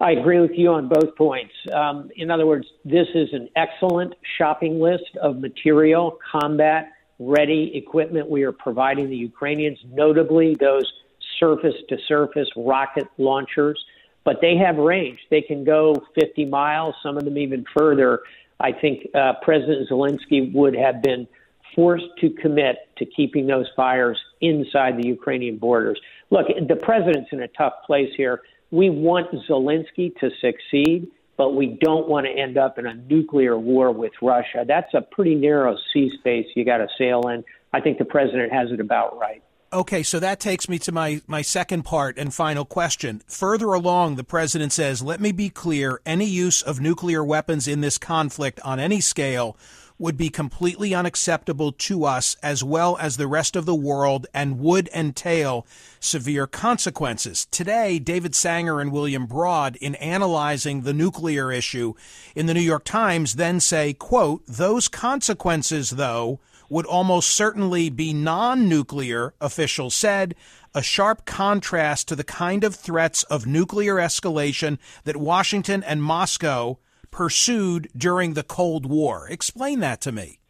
I 0.02 0.11
agree 0.12 0.40
with 0.40 0.50
you 0.54 0.71
on 0.71 0.88
both 0.88 1.16
points. 1.16 1.54
Um, 1.73 2.11
in 2.16 2.30
other 2.30 2.44
words, 2.44 2.66
this 2.85 3.06
is 3.14 3.28
an 3.32 3.49
excellent 3.56 4.14
shopping 4.37 4.80
list 4.80 5.16
of 5.23 5.38
material, 5.38 6.18
combat 6.30 6.92
ready 7.18 7.71
equipment 7.75 8.28
we 8.28 8.42
are 8.42 8.52
providing 8.52 9.09
the 9.09 9.16
Ukrainians, 9.16 9.78
notably 9.88 10.56
those 10.59 10.92
surface 11.38 11.76
to 11.88 11.97
surface 12.09 12.49
rocket 12.56 13.06
launchers 13.16 13.82
but 14.25 14.40
they 14.40 14.56
have 14.56 14.76
range. 14.76 15.18
They 15.30 15.42
can 15.42 15.64
go 15.64 15.94
50 16.18 16.44
miles, 16.47 16.94
some 17.02 17.16
of 17.16 17.25
them 17.25 17.38
even 17.38 17.64
further. 17.76 18.21
I 18.61 18.73
think 18.73 19.09
uh, 19.14 19.35
President 19.42 19.88
Zelensky 19.88 20.52
would 20.52 20.76
have 20.76 21.02
been 21.02 21.26
forced 21.75 22.06
to 22.21 22.30
commit 22.30 22.76
to 22.99 23.06
keeping 23.06 23.47
those 23.47 23.66
fires 23.75 24.18
inside 24.40 24.99
the 24.99 25.09
Ukrainian 25.09 25.56
borders. 25.56 26.00
Look, 26.30 26.47
the 26.68 26.76
president's 26.76 27.30
in 27.32 27.42
a 27.42 27.49
tough 27.49 27.75
place 27.87 28.11
here. 28.16 28.42
We 28.73 28.88
want 28.88 29.31
Zelensky 29.49 30.19
to 30.19 30.31
succeed, 30.41 31.07
but 31.37 31.55
we 31.55 31.79
don't 31.81 32.09
want 32.09 32.26
to 32.26 32.33
end 32.33 32.57
up 32.57 32.79
in 32.79 32.87
a 32.87 32.95
nuclear 32.95 33.57
war 33.57 33.93
with 33.93 34.12
Russia. 34.23 34.64
That's 34.67 34.93
a 34.95 35.02
pretty 35.02 35.35
narrow 35.35 35.76
sea 35.93 36.11
space 36.19 36.47
you 36.57 36.64
got 36.64 36.79
to 36.79 36.88
sail 36.97 37.29
in. 37.29 37.45
I 37.75 37.81
think 37.81 37.99
the 37.99 38.07
president 38.07 38.50
has 38.50 38.73
it 38.73 38.81
about 38.81 39.19
right. 39.19 39.43
Okay, 39.75 40.02
so 40.02 40.19
that 40.21 40.41
takes 40.41 40.69
me 40.69 40.79
to 40.81 40.93
my, 40.93 41.21
my 41.26 41.43
second 41.43 41.85
part 41.85 42.19
and 42.19 42.33
final 42.33 42.64
question. 42.64 43.23
Further 43.26 43.73
along, 43.73 44.17
the 44.17 44.25
president 44.25 44.73
says, 44.73 45.02
Let 45.02 45.21
me 45.21 45.33
be 45.33 45.50
clear 45.50 46.00
any 46.05 46.26
use 46.26 46.62
of 46.62 46.81
nuclear 46.81 47.23
weapons 47.23 47.69
in 47.69 47.83
this 47.83 47.99
conflict 47.99 48.59
on 48.64 48.81
any 48.81 49.00
scale 49.00 49.57
would 50.02 50.16
be 50.16 50.28
completely 50.28 50.92
unacceptable 50.92 51.71
to 51.71 52.04
us 52.04 52.37
as 52.42 52.64
well 52.64 52.99
as 53.00 53.16
the 53.16 53.28
rest 53.28 53.54
of 53.54 53.66
the 53.66 53.75
world 53.75 54.26
and 54.35 54.59
would 54.59 54.88
entail 54.88 55.64
severe 56.00 56.44
consequences. 56.44 57.47
Today, 57.52 58.00
David 58.00 58.35
Sanger 58.35 58.80
and 58.80 58.90
William 58.90 59.26
Broad, 59.26 59.76
in 59.76 59.94
analyzing 59.94 60.80
the 60.80 60.92
nuclear 60.92 61.52
issue 61.52 61.94
in 62.35 62.47
the 62.47 62.54
New 62.54 62.61
York 62.61 62.82
Times, 62.82 63.37
then 63.37 63.61
say, 63.61 63.92
quote, 63.92 64.42
those 64.49 64.88
consequences, 64.88 65.90
though, 65.90 66.40
would 66.68 66.87
almost 66.87 67.30
certainly 67.30 67.88
be 67.88 68.12
non 68.12 68.68
nuclear, 68.68 69.35
officials 69.40 69.94
said, 69.94 70.35
a 70.75 70.82
sharp 70.82 71.25
contrast 71.26 72.09
to 72.09 72.16
the 72.16 72.25
kind 72.25 72.64
of 72.64 72.75
threats 72.75 73.23
of 73.25 73.47
nuclear 73.47 73.97
escalation 73.97 74.78
that 75.04 75.16
Washington 75.16 75.85
and 75.85 76.02
Moscow 76.02 76.78
pursued 77.12 77.88
during 77.97 78.35
the 78.35 78.42
Cold 78.42 78.87
War. 78.87 79.28
Explain 79.28 79.78
that 79.81 80.00
to 80.00 80.11
me. 80.11 80.40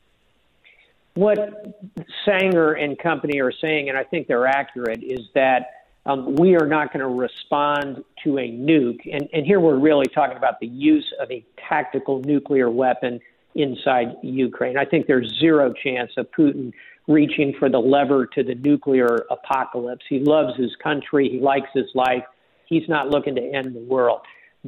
What 1.14 1.38
Sanger 2.24 2.72
and 2.72 2.98
company 2.98 3.40
are 3.42 3.52
saying, 3.52 3.90
and 3.90 3.98
I 3.98 4.04
think 4.04 4.28
they're 4.28 4.46
accurate, 4.46 5.02
is 5.02 5.20
that 5.34 5.66
um, 6.06 6.34
we 6.36 6.56
are 6.56 6.66
not 6.66 6.90
going 6.92 7.00
to 7.00 7.14
respond 7.14 8.02
to 8.24 8.38
a 8.38 8.50
nuke. 8.50 9.00
And, 9.12 9.28
and 9.34 9.44
here 9.44 9.60
we're 9.60 9.78
really 9.78 10.06
talking 10.06 10.38
about 10.38 10.58
the 10.60 10.66
use 10.66 11.12
of 11.20 11.30
a 11.30 11.44
tactical 11.68 12.22
nuclear 12.22 12.70
weapon 12.70 13.20
inside 13.54 14.16
Ukraine. 14.22 14.78
I 14.78 14.86
think 14.86 15.06
there's 15.06 15.38
zero 15.38 15.74
chance 15.84 16.12
of 16.16 16.30
Putin 16.30 16.72
reaching 17.06 17.54
for 17.58 17.68
the 17.68 17.78
lever 17.78 18.26
to 18.26 18.42
the 18.42 18.54
nuclear 18.54 19.26
apocalypse. 19.30 20.04
He 20.08 20.20
loves 20.20 20.56
his 20.56 20.74
country, 20.82 21.28
he 21.28 21.40
likes 21.40 21.68
his 21.74 21.86
life. 21.94 22.24
He's 22.66 22.88
not 22.88 23.10
looking 23.10 23.34
to 23.34 23.42
end 23.42 23.74
the 23.74 23.80
world. 23.80 24.20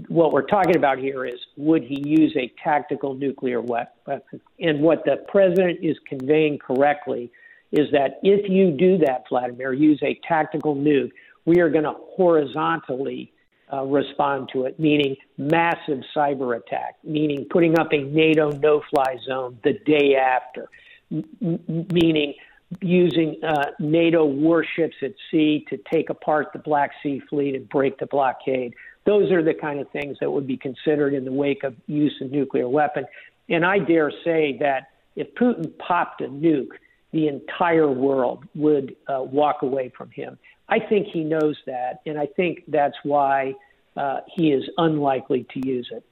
What 0.08 0.32
we're 0.32 0.42
talking 0.46 0.76
about 0.76 0.98
here 0.98 1.24
is 1.24 1.38
would 1.56 1.84
he 1.84 2.02
use 2.04 2.34
a 2.36 2.52
tactical 2.62 3.14
nuclear 3.14 3.60
weapon? 3.60 4.20
And 4.58 4.80
what 4.80 5.04
the 5.04 5.24
president 5.28 5.78
is 5.82 5.96
conveying 6.08 6.58
correctly 6.58 7.30
is 7.70 7.90
that 7.92 8.18
if 8.22 8.48
you 8.48 8.72
do 8.72 8.98
that, 8.98 9.24
Vladimir, 9.28 9.72
use 9.72 10.00
a 10.02 10.18
tactical 10.26 10.74
nuke, 10.74 11.10
we 11.44 11.60
are 11.60 11.70
going 11.70 11.84
to 11.84 11.94
horizontally 12.16 13.32
uh, 13.72 13.82
respond 13.84 14.48
to 14.52 14.64
it, 14.64 14.78
meaning 14.78 15.16
massive 15.38 16.00
cyber 16.14 16.56
attack, 16.56 16.96
meaning 17.02 17.46
putting 17.50 17.78
up 17.78 17.92
a 17.92 18.02
NATO 18.02 18.50
no 18.50 18.82
fly 18.90 19.16
zone 19.26 19.58
the 19.64 19.74
day 19.86 20.16
after, 20.16 20.68
m- 21.10 21.86
meaning 21.92 22.34
using 22.80 23.36
uh, 23.42 23.66
NATO 23.78 24.24
warships 24.24 24.96
at 25.02 25.12
sea 25.30 25.64
to 25.70 25.78
take 25.92 26.10
apart 26.10 26.48
the 26.52 26.58
Black 26.58 26.90
Sea 27.02 27.20
Fleet 27.28 27.54
and 27.54 27.68
break 27.68 27.98
the 27.98 28.06
blockade. 28.06 28.74
Those 29.06 29.30
are 29.30 29.42
the 29.42 29.54
kind 29.54 29.80
of 29.80 29.90
things 29.90 30.16
that 30.20 30.30
would 30.30 30.46
be 30.46 30.56
considered 30.56 31.14
in 31.14 31.24
the 31.24 31.32
wake 31.32 31.62
of 31.64 31.74
use 31.86 32.14
of 32.20 32.30
nuclear 32.30 32.68
weapon. 32.68 33.04
And 33.48 33.64
I 33.64 33.78
dare 33.78 34.10
say 34.24 34.56
that 34.60 34.90
if 35.16 35.34
Putin 35.34 35.76
popped 35.78 36.20
a 36.22 36.28
nuke, 36.28 36.72
the 37.12 37.28
entire 37.28 37.90
world 37.90 38.44
would 38.54 38.96
uh, 39.06 39.22
walk 39.22 39.62
away 39.62 39.92
from 39.96 40.10
him. 40.10 40.38
I 40.68 40.78
think 40.80 41.08
he 41.12 41.22
knows 41.22 41.56
that, 41.66 42.00
and 42.06 42.18
I 42.18 42.26
think 42.26 42.64
that's 42.68 42.96
why 43.02 43.54
uh, 43.96 44.20
he 44.34 44.50
is 44.50 44.64
unlikely 44.78 45.46
to 45.54 45.66
use 45.66 45.88
it. 45.92 46.02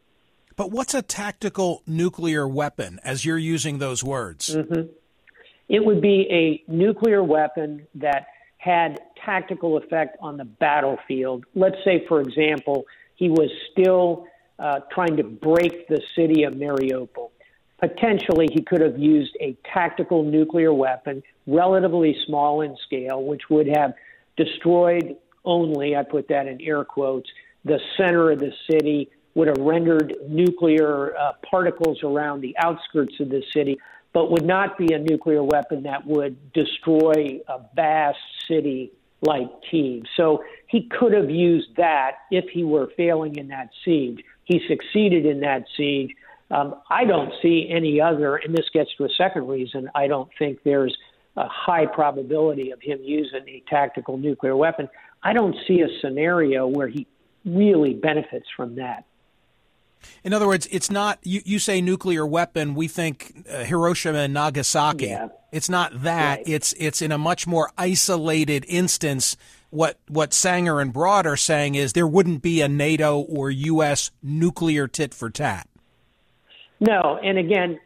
But 0.55 0.70
what's 0.70 0.94
a 0.94 1.02
tactical 1.02 1.83
nuclear 1.87 2.46
weapon, 2.46 3.00
as 3.02 3.24
you're 3.24 3.38
using 3.38 3.78
those 3.78 4.05
words? 4.05 4.55
Mm-hmm. 4.55 4.92
It 5.68 5.85
would 5.85 6.02
be 6.02 6.28
a 6.31 6.70
nuclear 6.70 7.24
weapon 7.24 7.87
that 7.94 8.26
had 8.62 9.01
tactical 9.27 9.77
effect 9.77 10.16
on 10.20 10.37
the 10.37 10.44
battlefield. 10.44 11.44
Let's 11.57 11.79
say, 11.85 12.05
for 12.07 12.20
example, 12.20 12.85
he 13.16 13.29
was 13.29 13.51
still 13.72 14.25
uh, 14.61 14.79
trying 14.92 15.16
to 15.16 15.25
break 15.25 15.88
the 15.88 16.01
city 16.14 16.44
of 16.44 16.55
Mariupol. 16.55 17.31
Potentially, 17.81 18.46
he 18.53 18.62
could 18.62 18.81
have 18.81 18.96
used 18.96 19.37
a 19.40 19.57
tactical 19.75 20.22
nuclear 20.22 20.72
weapon, 20.72 21.25
relatively 21.48 22.16
small 22.25 22.61
in 22.61 22.77
scale, 22.87 23.25
which 23.25 23.51
would 23.51 23.66
have 23.66 23.94
destroyed 24.37 25.16
only, 25.44 25.96
I 25.96 26.05
put 26.05 26.29
that 26.29 26.46
in 26.46 26.61
air 26.61 26.85
quotes, 26.85 27.29
the 27.64 27.81
center 27.96 28.31
of 28.31 28.38
the 28.38 28.53
city, 28.70 29.11
would 29.35 29.48
have 29.48 29.59
rendered 29.59 30.14
nuclear 30.29 31.16
uh, 31.16 31.33
particles 31.51 31.98
around 32.05 32.42
the 32.42 32.55
outskirts 32.59 33.18
of 33.18 33.29
the 33.29 33.42
city, 33.53 33.77
but 34.12 34.31
would 34.31 34.44
not 34.44 34.77
be 34.77 34.92
a 34.92 34.98
nuclear 34.98 35.42
weapon 35.42 35.85
that 35.85 36.07
would 36.07 36.53
destroy 36.53 37.40
a 37.48 37.61
vast 37.75 38.18
city 38.46 38.92
like 39.22 39.48
Kiev. 39.70 40.03
So 40.16 40.42
he 40.66 40.88
could 40.88 41.12
have 41.12 41.31
used 41.31 41.77
that 41.77 42.18
if 42.31 42.51
he 42.51 42.64
were 42.64 42.88
failing 42.96 43.37
in 43.37 43.48
that 43.48 43.70
siege. 43.85 44.22
He 44.44 44.61
succeeded 44.68 45.25
in 45.25 45.40
that 45.40 45.64
siege. 45.77 46.11
Um, 46.51 46.75
I 46.90 47.05
don't 47.05 47.33
see 47.40 47.68
any 47.70 48.01
other, 48.01 48.37
and 48.37 48.55
this 48.55 48.68
gets 48.75 48.90
to 48.98 49.05
a 49.05 49.09
second 49.16 49.48
reason. 49.48 49.88
I 49.94 50.07
don't 50.07 50.29
think 50.38 50.59
there's 50.64 50.96
a 51.37 51.48
high 51.48 51.87
probability 51.87 52.72
of 52.72 52.83
him 52.83 52.98
using 53.03 53.48
a 53.48 53.62
tactical 53.70 54.18
nuclear 54.18 54.57
weapon. 54.57 54.88
I 55.22 55.33
don't 55.33 55.57
see 55.66 55.81
a 55.81 55.88
scenario 56.01 56.66
where 56.66 56.88
he 56.88 57.07
really 57.46 57.94
benefits 57.94 58.46
from 58.55 58.75
that. 58.75 59.05
In 60.25 60.33
other 60.33 60.47
words, 60.47 60.69
it's 60.71 60.91
not 60.91 61.19
you, 61.23 61.41
you 61.45 61.59
say 61.59 61.81
nuclear 61.81 62.27
weapon, 62.27 62.75
we 62.75 62.88
think 62.88 63.47
uh, 63.51 63.65
Hiroshima 63.65 64.19
and 64.19 64.35
Nagasaki. 64.35 65.07
Yeah. 65.07 65.29
It's 65.51 65.69
not 65.69 66.03
that. 66.03 66.38
Right. 66.38 66.49
It's 66.49 66.73
it's 66.79 67.03
in 67.03 67.12
a 67.12 67.19
much 67.19 67.47
more 67.47 67.71
isolated 67.77 68.65
instance. 68.69 69.37
What 69.71 69.99
what 70.09 70.33
Sanger 70.33 70.81
and 70.81 70.93
Broad 70.93 71.27
are 71.27 71.37
saying 71.37 71.75
is 71.75 71.93
there 71.93 72.07
wouldn't 72.07 72.43
be 72.43 72.61
a 72.61 72.69
NATO 72.69 73.21
or 73.21 73.51
US 73.51 74.11
nuclear 74.23 74.88
tit 74.88 75.15
for 75.15 75.31
tat. 75.31 75.69
No, 76.81 77.19
and 77.23 77.38
again, 77.38 77.79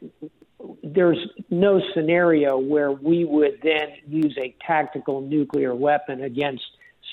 there's 0.82 1.18
no 1.50 1.80
scenario 1.94 2.58
where 2.58 2.92
we 2.92 3.24
would 3.24 3.58
then 3.62 3.88
use 4.06 4.36
a 4.40 4.54
tactical 4.66 5.20
nuclear 5.20 5.74
weapon 5.74 6.22
against, 6.22 6.64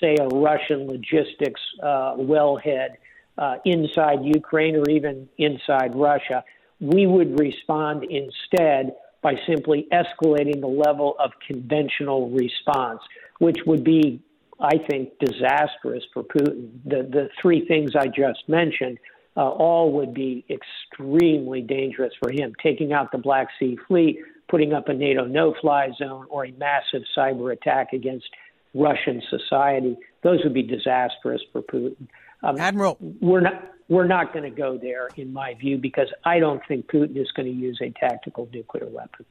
say, 0.02 0.16
a 0.20 0.28
Russian 0.28 0.88
logistics 0.88 1.62
uh, 1.82 2.16
wellhead 2.16 2.96
uh, 3.38 3.56
inside 3.66 4.24
Ukraine 4.24 4.76
or 4.76 4.90
even 4.90 5.28
inside 5.38 5.96
Russia. 5.96 6.44
We 6.80 7.08
would 7.08 7.40
respond 7.40 8.04
instead 8.04 8.94
by 9.22 9.36
simply 9.48 9.88
escalating 9.92 10.60
the 10.60 10.68
level 10.68 11.16
of 11.18 11.32
conventional 11.48 12.30
response, 12.30 13.00
which 13.40 13.60
would 13.66 13.84
be, 13.84 14.22
I 14.60 14.78
think, 14.90 15.18
disastrous 15.20 16.04
for 16.14 16.24
Putin. 16.24 16.70
The, 16.86 17.04
the 17.10 17.30
three 17.42 17.66
things 17.66 17.92
I 17.96 18.08
just 18.08 18.48
mentioned 18.48 19.00
uh, 19.36 19.50
all 19.50 19.92
would 19.94 20.14
be 20.14 20.46
extremely 20.50 21.62
dangerous 21.62 22.14
for 22.22 22.32
him. 22.32 22.54
Taking 22.62 22.94
out 22.94 23.12
the 23.12 23.18
Black 23.18 23.48
Sea 23.60 23.78
Fleet, 23.88 24.20
putting 24.50 24.74
up 24.74 24.90
a 24.90 24.94
NATO 24.94 25.26
no-fly 25.26 25.90
zone 25.98 26.28
or 26.30 26.46
a 26.46 26.52
massive 26.52 27.02
cyber 27.18 27.54
attack 27.54 27.94
against 27.94 28.28
Russian 28.76 29.22
society. 29.30 29.98
Those 30.22 30.40
would 30.44 30.54
be 30.54 30.64
disastrous 30.64 31.42
for 31.52 31.62
Putin. 31.62 32.08
Um, 32.44 32.60
Admiral, 32.60 32.98
we're 33.22 33.42
not 33.42 33.74
we're 33.90 34.08
not 34.08 34.34
going 34.34 34.44
to 34.44 34.56
go 34.56 34.78
there, 34.78 35.10
in 35.16 35.34
my 35.34 35.54
view, 35.56 35.78
because 35.78 36.08
I 36.24 36.40
don't 36.40 36.62
think 36.68 36.88
Putin 36.88 37.18
is 37.18 37.32
going 37.32 37.46
to 37.46 37.54
use 37.54 37.80
a 37.82 37.90
tactical 37.92 38.48
nuclear 38.54 38.88
weapon. 38.88 39.26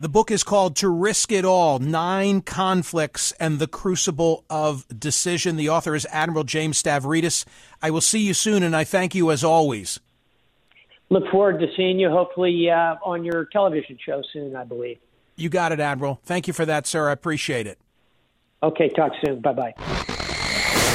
The 0.00 0.08
book 0.08 0.30
is 0.30 0.42
called 0.42 0.76
To 0.76 0.88
Risk 0.88 1.30
It 1.30 1.44
All 1.44 1.78
Nine 1.78 2.40
Conflicts 2.40 3.32
and 3.32 3.58
the 3.58 3.66
Crucible 3.66 4.44
of 4.50 4.86
Decision. 4.88 5.56
The 5.56 5.68
author 5.68 5.94
is 5.94 6.06
Admiral 6.10 6.44
James 6.44 6.82
Stavridis. 6.82 7.44
I 7.80 7.90
will 7.90 8.00
see 8.00 8.20
you 8.20 8.34
soon, 8.34 8.62
and 8.62 8.74
I 8.74 8.84
thank 8.84 9.14
you 9.14 9.30
as 9.30 9.44
always. 9.44 10.00
Look 11.10 11.28
forward 11.30 11.60
to 11.60 11.66
seeing 11.76 11.98
you, 11.98 12.10
hopefully, 12.10 12.68
uh, 12.70 12.96
on 13.04 13.24
your 13.24 13.44
television 13.44 13.98
show 14.04 14.22
soon, 14.32 14.56
I 14.56 14.64
believe. 14.64 14.98
You 15.36 15.48
got 15.48 15.72
it, 15.72 15.80
Admiral. 15.80 16.20
Thank 16.24 16.48
you 16.48 16.52
for 16.52 16.64
that, 16.64 16.86
sir. 16.86 17.08
I 17.08 17.12
appreciate 17.12 17.66
it. 17.66 17.78
Okay, 18.62 18.88
talk 18.88 19.12
soon. 19.24 19.40
Bye 19.40 19.52
bye. 19.52 19.74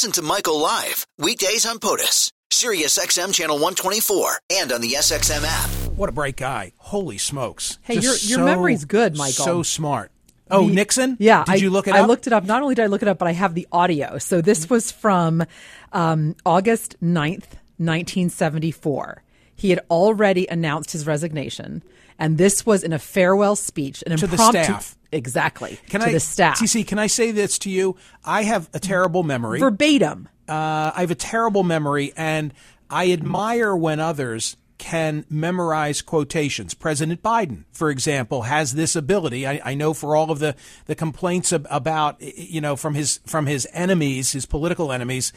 Listen 0.00 0.12
to 0.12 0.22
Michael 0.22 0.58
live 0.58 1.06
weekdays 1.18 1.66
on 1.66 1.78
POTUS, 1.78 2.32
Sirius 2.50 2.98
XM 2.98 3.34
channel 3.34 3.56
124, 3.56 4.38
and 4.50 4.72
on 4.72 4.80
the 4.80 4.92
SXM 4.92 5.44
app. 5.44 5.68
What 5.94 6.08
a 6.08 6.12
bright 6.12 6.38
guy! 6.38 6.72
Holy 6.78 7.18
smokes! 7.18 7.78
Hey, 7.82 7.96
Just 7.96 8.24
your 8.24 8.38
your 8.38 8.38
so, 8.38 8.44
memory's 8.46 8.86
good, 8.86 9.14
Michael. 9.14 9.44
So 9.44 9.62
smart. 9.62 10.10
Oh, 10.50 10.66
the, 10.66 10.74
Nixon? 10.74 11.18
Yeah. 11.20 11.44
Did 11.44 11.52
I, 11.52 11.54
you 11.56 11.68
look 11.68 11.86
it 11.86 11.90
up? 11.90 11.98
I 11.98 12.06
looked 12.06 12.26
it 12.26 12.32
up. 12.32 12.44
Not 12.44 12.62
only 12.62 12.76
did 12.76 12.84
I 12.84 12.86
look 12.86 13.02
it 13.02 13.08
up, 13.08 13.18
but 13.18 13.28
I 13.28 13.32
have 13.32 13.54
the 13.54 13.68
audio. 13.70 14.16
So 14.16 14.40
this 14.40 14.70
was 14.70 14.90
from 14.90 15.44
um, 15.92 16.34
August 16.46 16.96
9th, 17.02 17.60
1974. 17.76 19.22
He 19.54 19.68
had 19.68 19.80
already 19.90 20.46
announced 20.46 20.92
his 20.92 21.06
resignation, 21.06 21.82
and 22.18 22.38
this 22.38 22.64
was 22.64 22.82
in 22.82 22.94
a 22.94 22.98
farewell 22.98 23.54
speech, 23.54 24.02
an 24.06 24.16
to 24.16 24.24
impromptu, 24.24 24.60
the 24.60 24.64
staff. 24.64 24.96
Exactly. 25.12 25.78
Can 25.88 26.00
to 26.00 26.08
I, 26.08 26.12
the 26.12 26.20
staff. 26.20 26.58
TC, 26.58 26.86
can 26.86 26.98
I 26.98 27.06
say 27.06 27.30
this 27.30 27.58
to 27.60 27.70
you? 27.70 27.96
I 28.24 28.44
have 28.44 28.68
a 28.72 28.78
terrible 28.78 29.22
memory. 29.22 29.60
Verbatim. 29.60 30.28
Uh, 30.48 30.92
I 30.94 31.00
have 31.00 31.10
a 31.10 31.16
terrible 31.16 31.62
memory, 31.62 32.12
and 32.16 32.52
I 32.88 33.12
admire 33.12 33.74
when 33.74 34.00
others 34.00 34.56
can 34.80 35.26
memorize 35.28 36.00
quotations. 36.00 36.72
President 36.72 37.22
Biden, 37.22 37.64
for 37.70 37.90
example, 37.90 38.42
has 38.42 38.72
this 38.72 38.96
ability. 38.96 39.46
I, 39.46 39.60
I 39.62 39.74
know 39.74 39.92
for 39.92 40.16
all 40.16 40.30
of 40.30 40.38
the, 40.38 40.56
the 40.86 40.94
complaints 40.94 41.52
ab- 41.52 41.66
about, 41.70 42.16
you 42.20 42.62
know, 42.62 42.76
from 42.76 42.94
his 42.94 43.20
from 43.26 43.46
his 43.46 43.68
enemies, 43.74 44.32
his 44.32 44.46
political 44.46 44.90
enemies, 44.90 45.34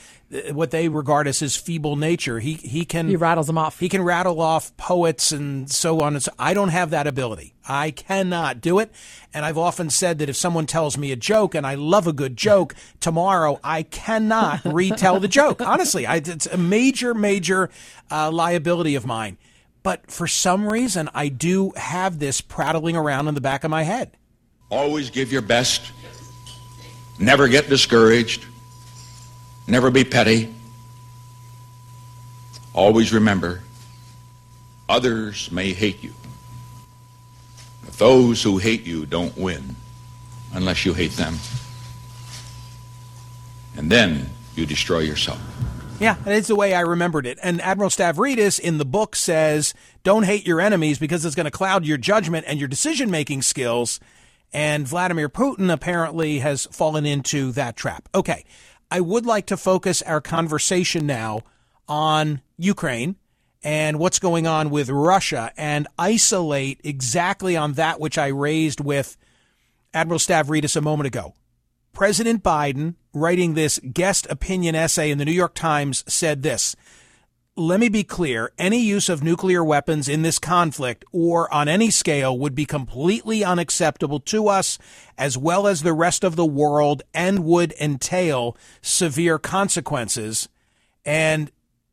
what 0.51 0.71
they 0.71 0.87
regard 0.87 1.27
as 1.27 1.39
his 1.39 1.55
feeble 1.55 1.95
nature, 1.95 2.39
he 2.39 2.53
he 2.53 2.85
can 2.85 3.07
he 3.07 3.15
rattles 3.15 3.47
them 3.47 3.57
off. 3.57 3.79
He 3.79 3.89
can 3.89 4.03
rattle 4.03 4.41
off 4.41 4.75
poets 4.77 5.31
and 5.31 5.69
so 5.69 5.99
on. 5.99 6.15
And 6.15 6.23
so 6.23 6.31
I 6.39 6.53
don't 6.53 6.69
have 6.69 6.89
that 6.89 7.07
ability. 7.07 7.53
I 7.67 7.91
cannot 7.91 8.61
do 8.61 8.79
it. 8.79 8.91
And 9.33 9.45
I've 9.45 9.57
often 9.57 9.89
said 9.89 10.19
that 10.19 10.29
if 10.29 10.35
someone 10.35 10.65
tells 10.65 10.97
me 10.97 11.11
a 11.11 11.15
joke 11.15 11.55
and 11.55 11.65
I 11.65 11.75
love 11.75 12.07
a 12.07 12.13
good 12.13 12.35
joke, 12.35 12.75
tomorrow 12.99 13.59
I 13.63 13.83
cannot 13.83 14.61
retell 14.65 15.19
the 15.19 15.27
joke. 15.27 15.61
Honestly, 15.61 16.05
I, 16.05 16.17
it's 16.17 16.47
a 16.47 16.57
major, 16.57 17.13
major 17.13 17.69
uh, 18.11 18.31
liability 18.31 18.95
of 18.95 19.05
mine. 19.05 19.37
But 19.83 20.09
for 20.09 20.27
some 20.27 20.67
reason, 20.67 21.09
I 21.13 21.27
do 21.27 21.71
have 21.75 22.19
this 22.19 22.39
prattling 22.41 22.95
around 22.95 23.27
in 23.27 23.35
the 23.35 23.41
back 23.41 23.63
of 23.63 23.71
my 23.71 23.83
head. 23.83 24.17
Always 24.71 25.09
give 25.09 25.31
your 25.31 25.41
best. 25.41 25.91
Never 27.19 27.47
get 27.47 27.69
discouraged. 27.69 28.45
Never 29.67 29.91
be 29.91 30.03
petty. 30.03 30.53
Always 32.73 33.13
remember, 33.13 33.61
others 34.89 35.51
may 35.51 35.73
hate 35.73 36.03
you. 36.03 36.13
But 37.85 37.93
those 37.93 38.41
who 38.41 38.57
hate 38.57 38.83
you 38.83 39.05
don't 39.05 39.37
win 39.37 39.75
unless 40.53 40.85
you 40.85 40.93
hate 40.93 41.11
them. 41.11 41.37
And 43.75 43.91
then 43.91 44.29
you 44.55 44.65
destroy 44.65 44.99
yourself. 44.99 45.39
Yeah, 45.99 46.17
it's 46.25 46.47
the 46.47 46.55
way 46.55 46.73
I 46.73 46.81
remembered 46.81 47.25
it. 47.25 47.37
And 47.41 47.61
Admiral 47.61 47.89
Stavridis 47.89 48.59
in 48.59 48.77
the 48.77 48.85
book 48.85 49.15
says, 49.15 49.73
don't 50.03 50.23
hate 50.23 50.45
your 50.45 50.59
enemies 50.59 50.99
because 50.99 51.23
it's 51.23 51.35
going 51.35 51.45
to 51.45 51.51
cloud 51.51 51.85
your 51.85 51.97
judgment 51.97 52.45
and 52.47 52.59
your 52.59 52.67
decision 52.67 53.09
making 53.09 53.43
skills. 53.43 53.99
And 54.51 54.87
Vladimir 54.87 55.29
Putin 55.29 55.71
apparently 55.71 56.39
has 56.39 56.65
fallen 56.71 57.05
into 57.05 57.51
that 57.53 57.75
trap. 57.75 58.09
Okay, 58.13 58.43
I 58.93 58.99
would 58.99 59.25
like 59.25 59.47
to 59.47 59.57
focus 59.57 60.03
our 60.03 60.21
conversation 60.21 61.07
now 61.07 61.41
on 61.87 62.41
Ukraine 62.57 63.15
and 63.63 63.97
what's 63.97 64.19
going 64.19 64.45
on 64.45 64.69
with 64.69 64.87
Russia 64.87 65.51
and 65.57 65.87
isolate 65.97 66.79
exactly 66.83 67.57
on 67.57 67.73
that 67.73 67.99
which 67.99 68.19
I 68.19 68.27
raised 68.27 68.79
with 68.79 69.17
Admiral 69.95 70.19
Stavridis 70.19 70.75
a 70.75 70.81
moment 70.81 71.07
ago. 71.07 71.33
President 71.91 72.43
Biden, 72.43 72.93
writing 73.15 73.55
this 73.55 73.79
guest 73.79 74.27
opinion 74.29 74.75
essay 74.75 75.09
in 75.09 75.17
the 75.17 75.25
New 75.25 75.31
York 75.31 75.55
Times, 75.55 76.03
said 76.07 76.43
this 76.43 76.75
Let 77.55 77.79
me 77.79 77.87
be 77.87 78.03
clear 78.03 78.51
any 78.57 78.79
use 78.79 79.09
of 79.09 79.21
nuclear 79.23 79.63
weapons 79.63 80.09
in 80.09 80.23
this 80.23 80.39
conflict 80.39 81.05
or 81.11 81.53
on 81.53 81.67
any 81.67 81.91
scale 81.91 82.35
would 82.35 82.55
be 82.55 82.65
completely 82.65 83.43
unacceptable 83.43 84.19
to 84.21 84.47
us 84.47 84.79
as 85.19 85.37
well 85.37 85.67
as 85.67 85.83
the 85.83 85.93
rest 85.93 86.23
of 86.23 86.35
the 86.35 86.47
world 86.47 87.03
and 87.13 87.45
would 87.45 87.71
entail 87.79 88.57
severe 88.81 89.37
consequences. 89.37 90.49
And 91.05 91.51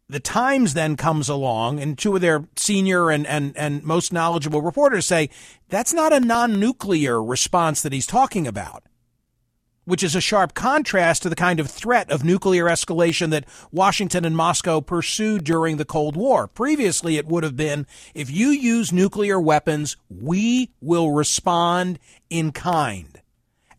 the 0.08 0.18
Times 0.18 0.72
then 0.72 0.96
comes 0.96 1.28
along, 1.28 1.78
and 1.78 1.98
two 1.98 2.14
of 2.14 2.22
their 2.22 2.48
senior 2.56 3.10
and, 3.10 3.26
and, 3.26 3.54
and 3.54 3.84
most 3.84 4.14
knowledgeable 4.14 4.62
reporters 4.62 5.04
say 5.04 5.28
that's 5.68 5.92
not 5.92 6.10
a 6.10 6.20
non 6.20 6.58
nuclear 6.58 7.22
response 7.22 7.82
that 7.82 7.92
he's 7.92 8.06
talking 8.06 8.46
about 8.46 8.84
which 9.90 10.05
is 10.05 10.14
a 10.14 10.20
sharp 10.20 10.55
contrast 10.55 11.22
to 11.22 11.29
the 11.29 11.35
kind 11.35 11.59
of 11.59 11.68
threat 11.68 12.11
of 12.12 12.22
nuclear 12.22 12.66
escalation 12.66 13.31
that 13.31 13.44
Washington 13.72 14.24
and 14.24 14.37
Moscow 14.37 14.81
pursued 14.81 15.42
during 15.42 15.79
the 15.79 15.85
Cold 15.85 16.16
War. 16.16 16.46
Previously, 16.46 17.16
it 17.16 17.26
would 17.26 17.42
have 17.42 17.57
been 17.57 17.88
if 18.14 18.31
you 18.31 18.50
use 18.50 18.92
nuclear 18.92 19.40
weapons, 19.40 19.96
we 20.09 20.70
will 20.81 21.11
respond 21.11 21.98
in 22.31 22.53
kind. 22.53 23.20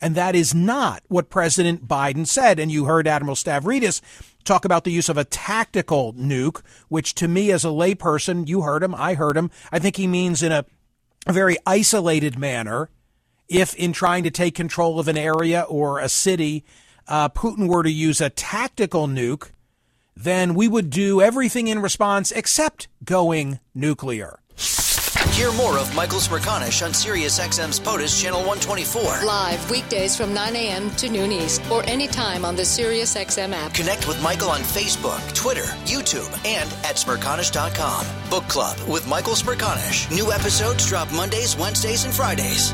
And 0.01 0.15
that 0.15 0.35
is 0.35 0.53
not 0.53 1.01
what 1.07 1.29
President 1.29 1.87
Biden 1.87 2.27
said. 2.27 2.59
And 2.59 2.69
you 2.69 2.85
heard 2.85 3.07
Admiral 3.07 3.37
Stavridis 3.37 4.01
talk 4.43 4.65
about 4.65 4.83
the 4.83 4.91
use 4.91 5.07
of 5.07 5.17
a 5.17 5.23
tactical 5.23 6.13
nuke, 6.15 6.61
which 6.89 7.15
to 7.15 7.29
me 7.29 7.51
as 7.51 7.63
a 7.63 7.69
layperson, 7.69 8.49
you 8.49 8.63
heard 8.63 8.83
him, 8.83 8.93
I 8.95 9.13
heard 9.13 9.37
him. 9.37 9.49
I 9.71 9.79
think 9.79 9.95
he 9.95 10.07
means 10.07 10.43
in 10.43 10.51
a, 10.51 10.65
very 11.27 11.55
isolated 11.67 12.37
manner 12.37 12.89
if 13.51 13.75
in 13.75 13.91
trying 13.91 14.23
to 14.23 14.31
take 14.31 14.55
control 14.55 14.99
of 14.99 15.07
an 15.07 15.17
area 15.17 15.61
or 15.61 15.99
a 15.99 16.09
city, 16.09 16.63
uh, 17.07 17.29
Putin 17.29 17.67
were 17.67 17.83
to 17.83 17.91
use 17.91 18.21
a 18.21 18.29
tactical 18.29 19.07
nuke, 19.07 19.51
then 20.15 20.55
we 20.55 20.67
would 20.67 20.89
do 20.89 21.21
everything 21.21 21.67
in 21.67 21.79
response 21.79 22.31
except 22.31 22.87
going 23.03 23.59
nuclear. 23.75 24.39
Hear 25.31 25.51
more 25.53 25.77
of 25.77 25.93
Michael 25.95 26.19
Smerconish 26.19 26.85
on 26.85 26.91
SiriusXM's 26.91 27.79
POTUS 27.79 28.21
Channel 28.21 28.39
124. 28.39 29.25
Live 29.25 29.71
weekdays 29.71 30.15
from 30.15 30.33
9 30.33 30.55
a.m. 30.55 30.91
to 30.91 31.09
noon 31.09 31.31
East 31.31 31.61
or 31.71 31.83
anytime 31.89 32.45
on 32.45 32.55
the 32.55 32.61
SiriusXM 32.61 33.53
app. 33.53 33.73
Connect 33.73 34.07
with 34.07 34.21
Michael 34.21 34.49
on 34.49 34.59
Facebook, 34.59 35.33
Twitter, 35.33 35.65
YouTube, 35.85 36.29
and 36.45 36.69
at 36.85 36.97
Smerconish.com. 36.97 38.05
Book 38.29 38.47
Club 38.47 38.77
with 38.87 39.07
Michael 39.07 39.33
Smerconish. 39.33 40.11
New 40.13 40.31
episodes 40.31 40.87
drop 40.87 41.11
Mondays, 41.11 41.57
Wednesdays, 41.57 42.03
and 42.03 42.13
Fridays. 42.13 42.73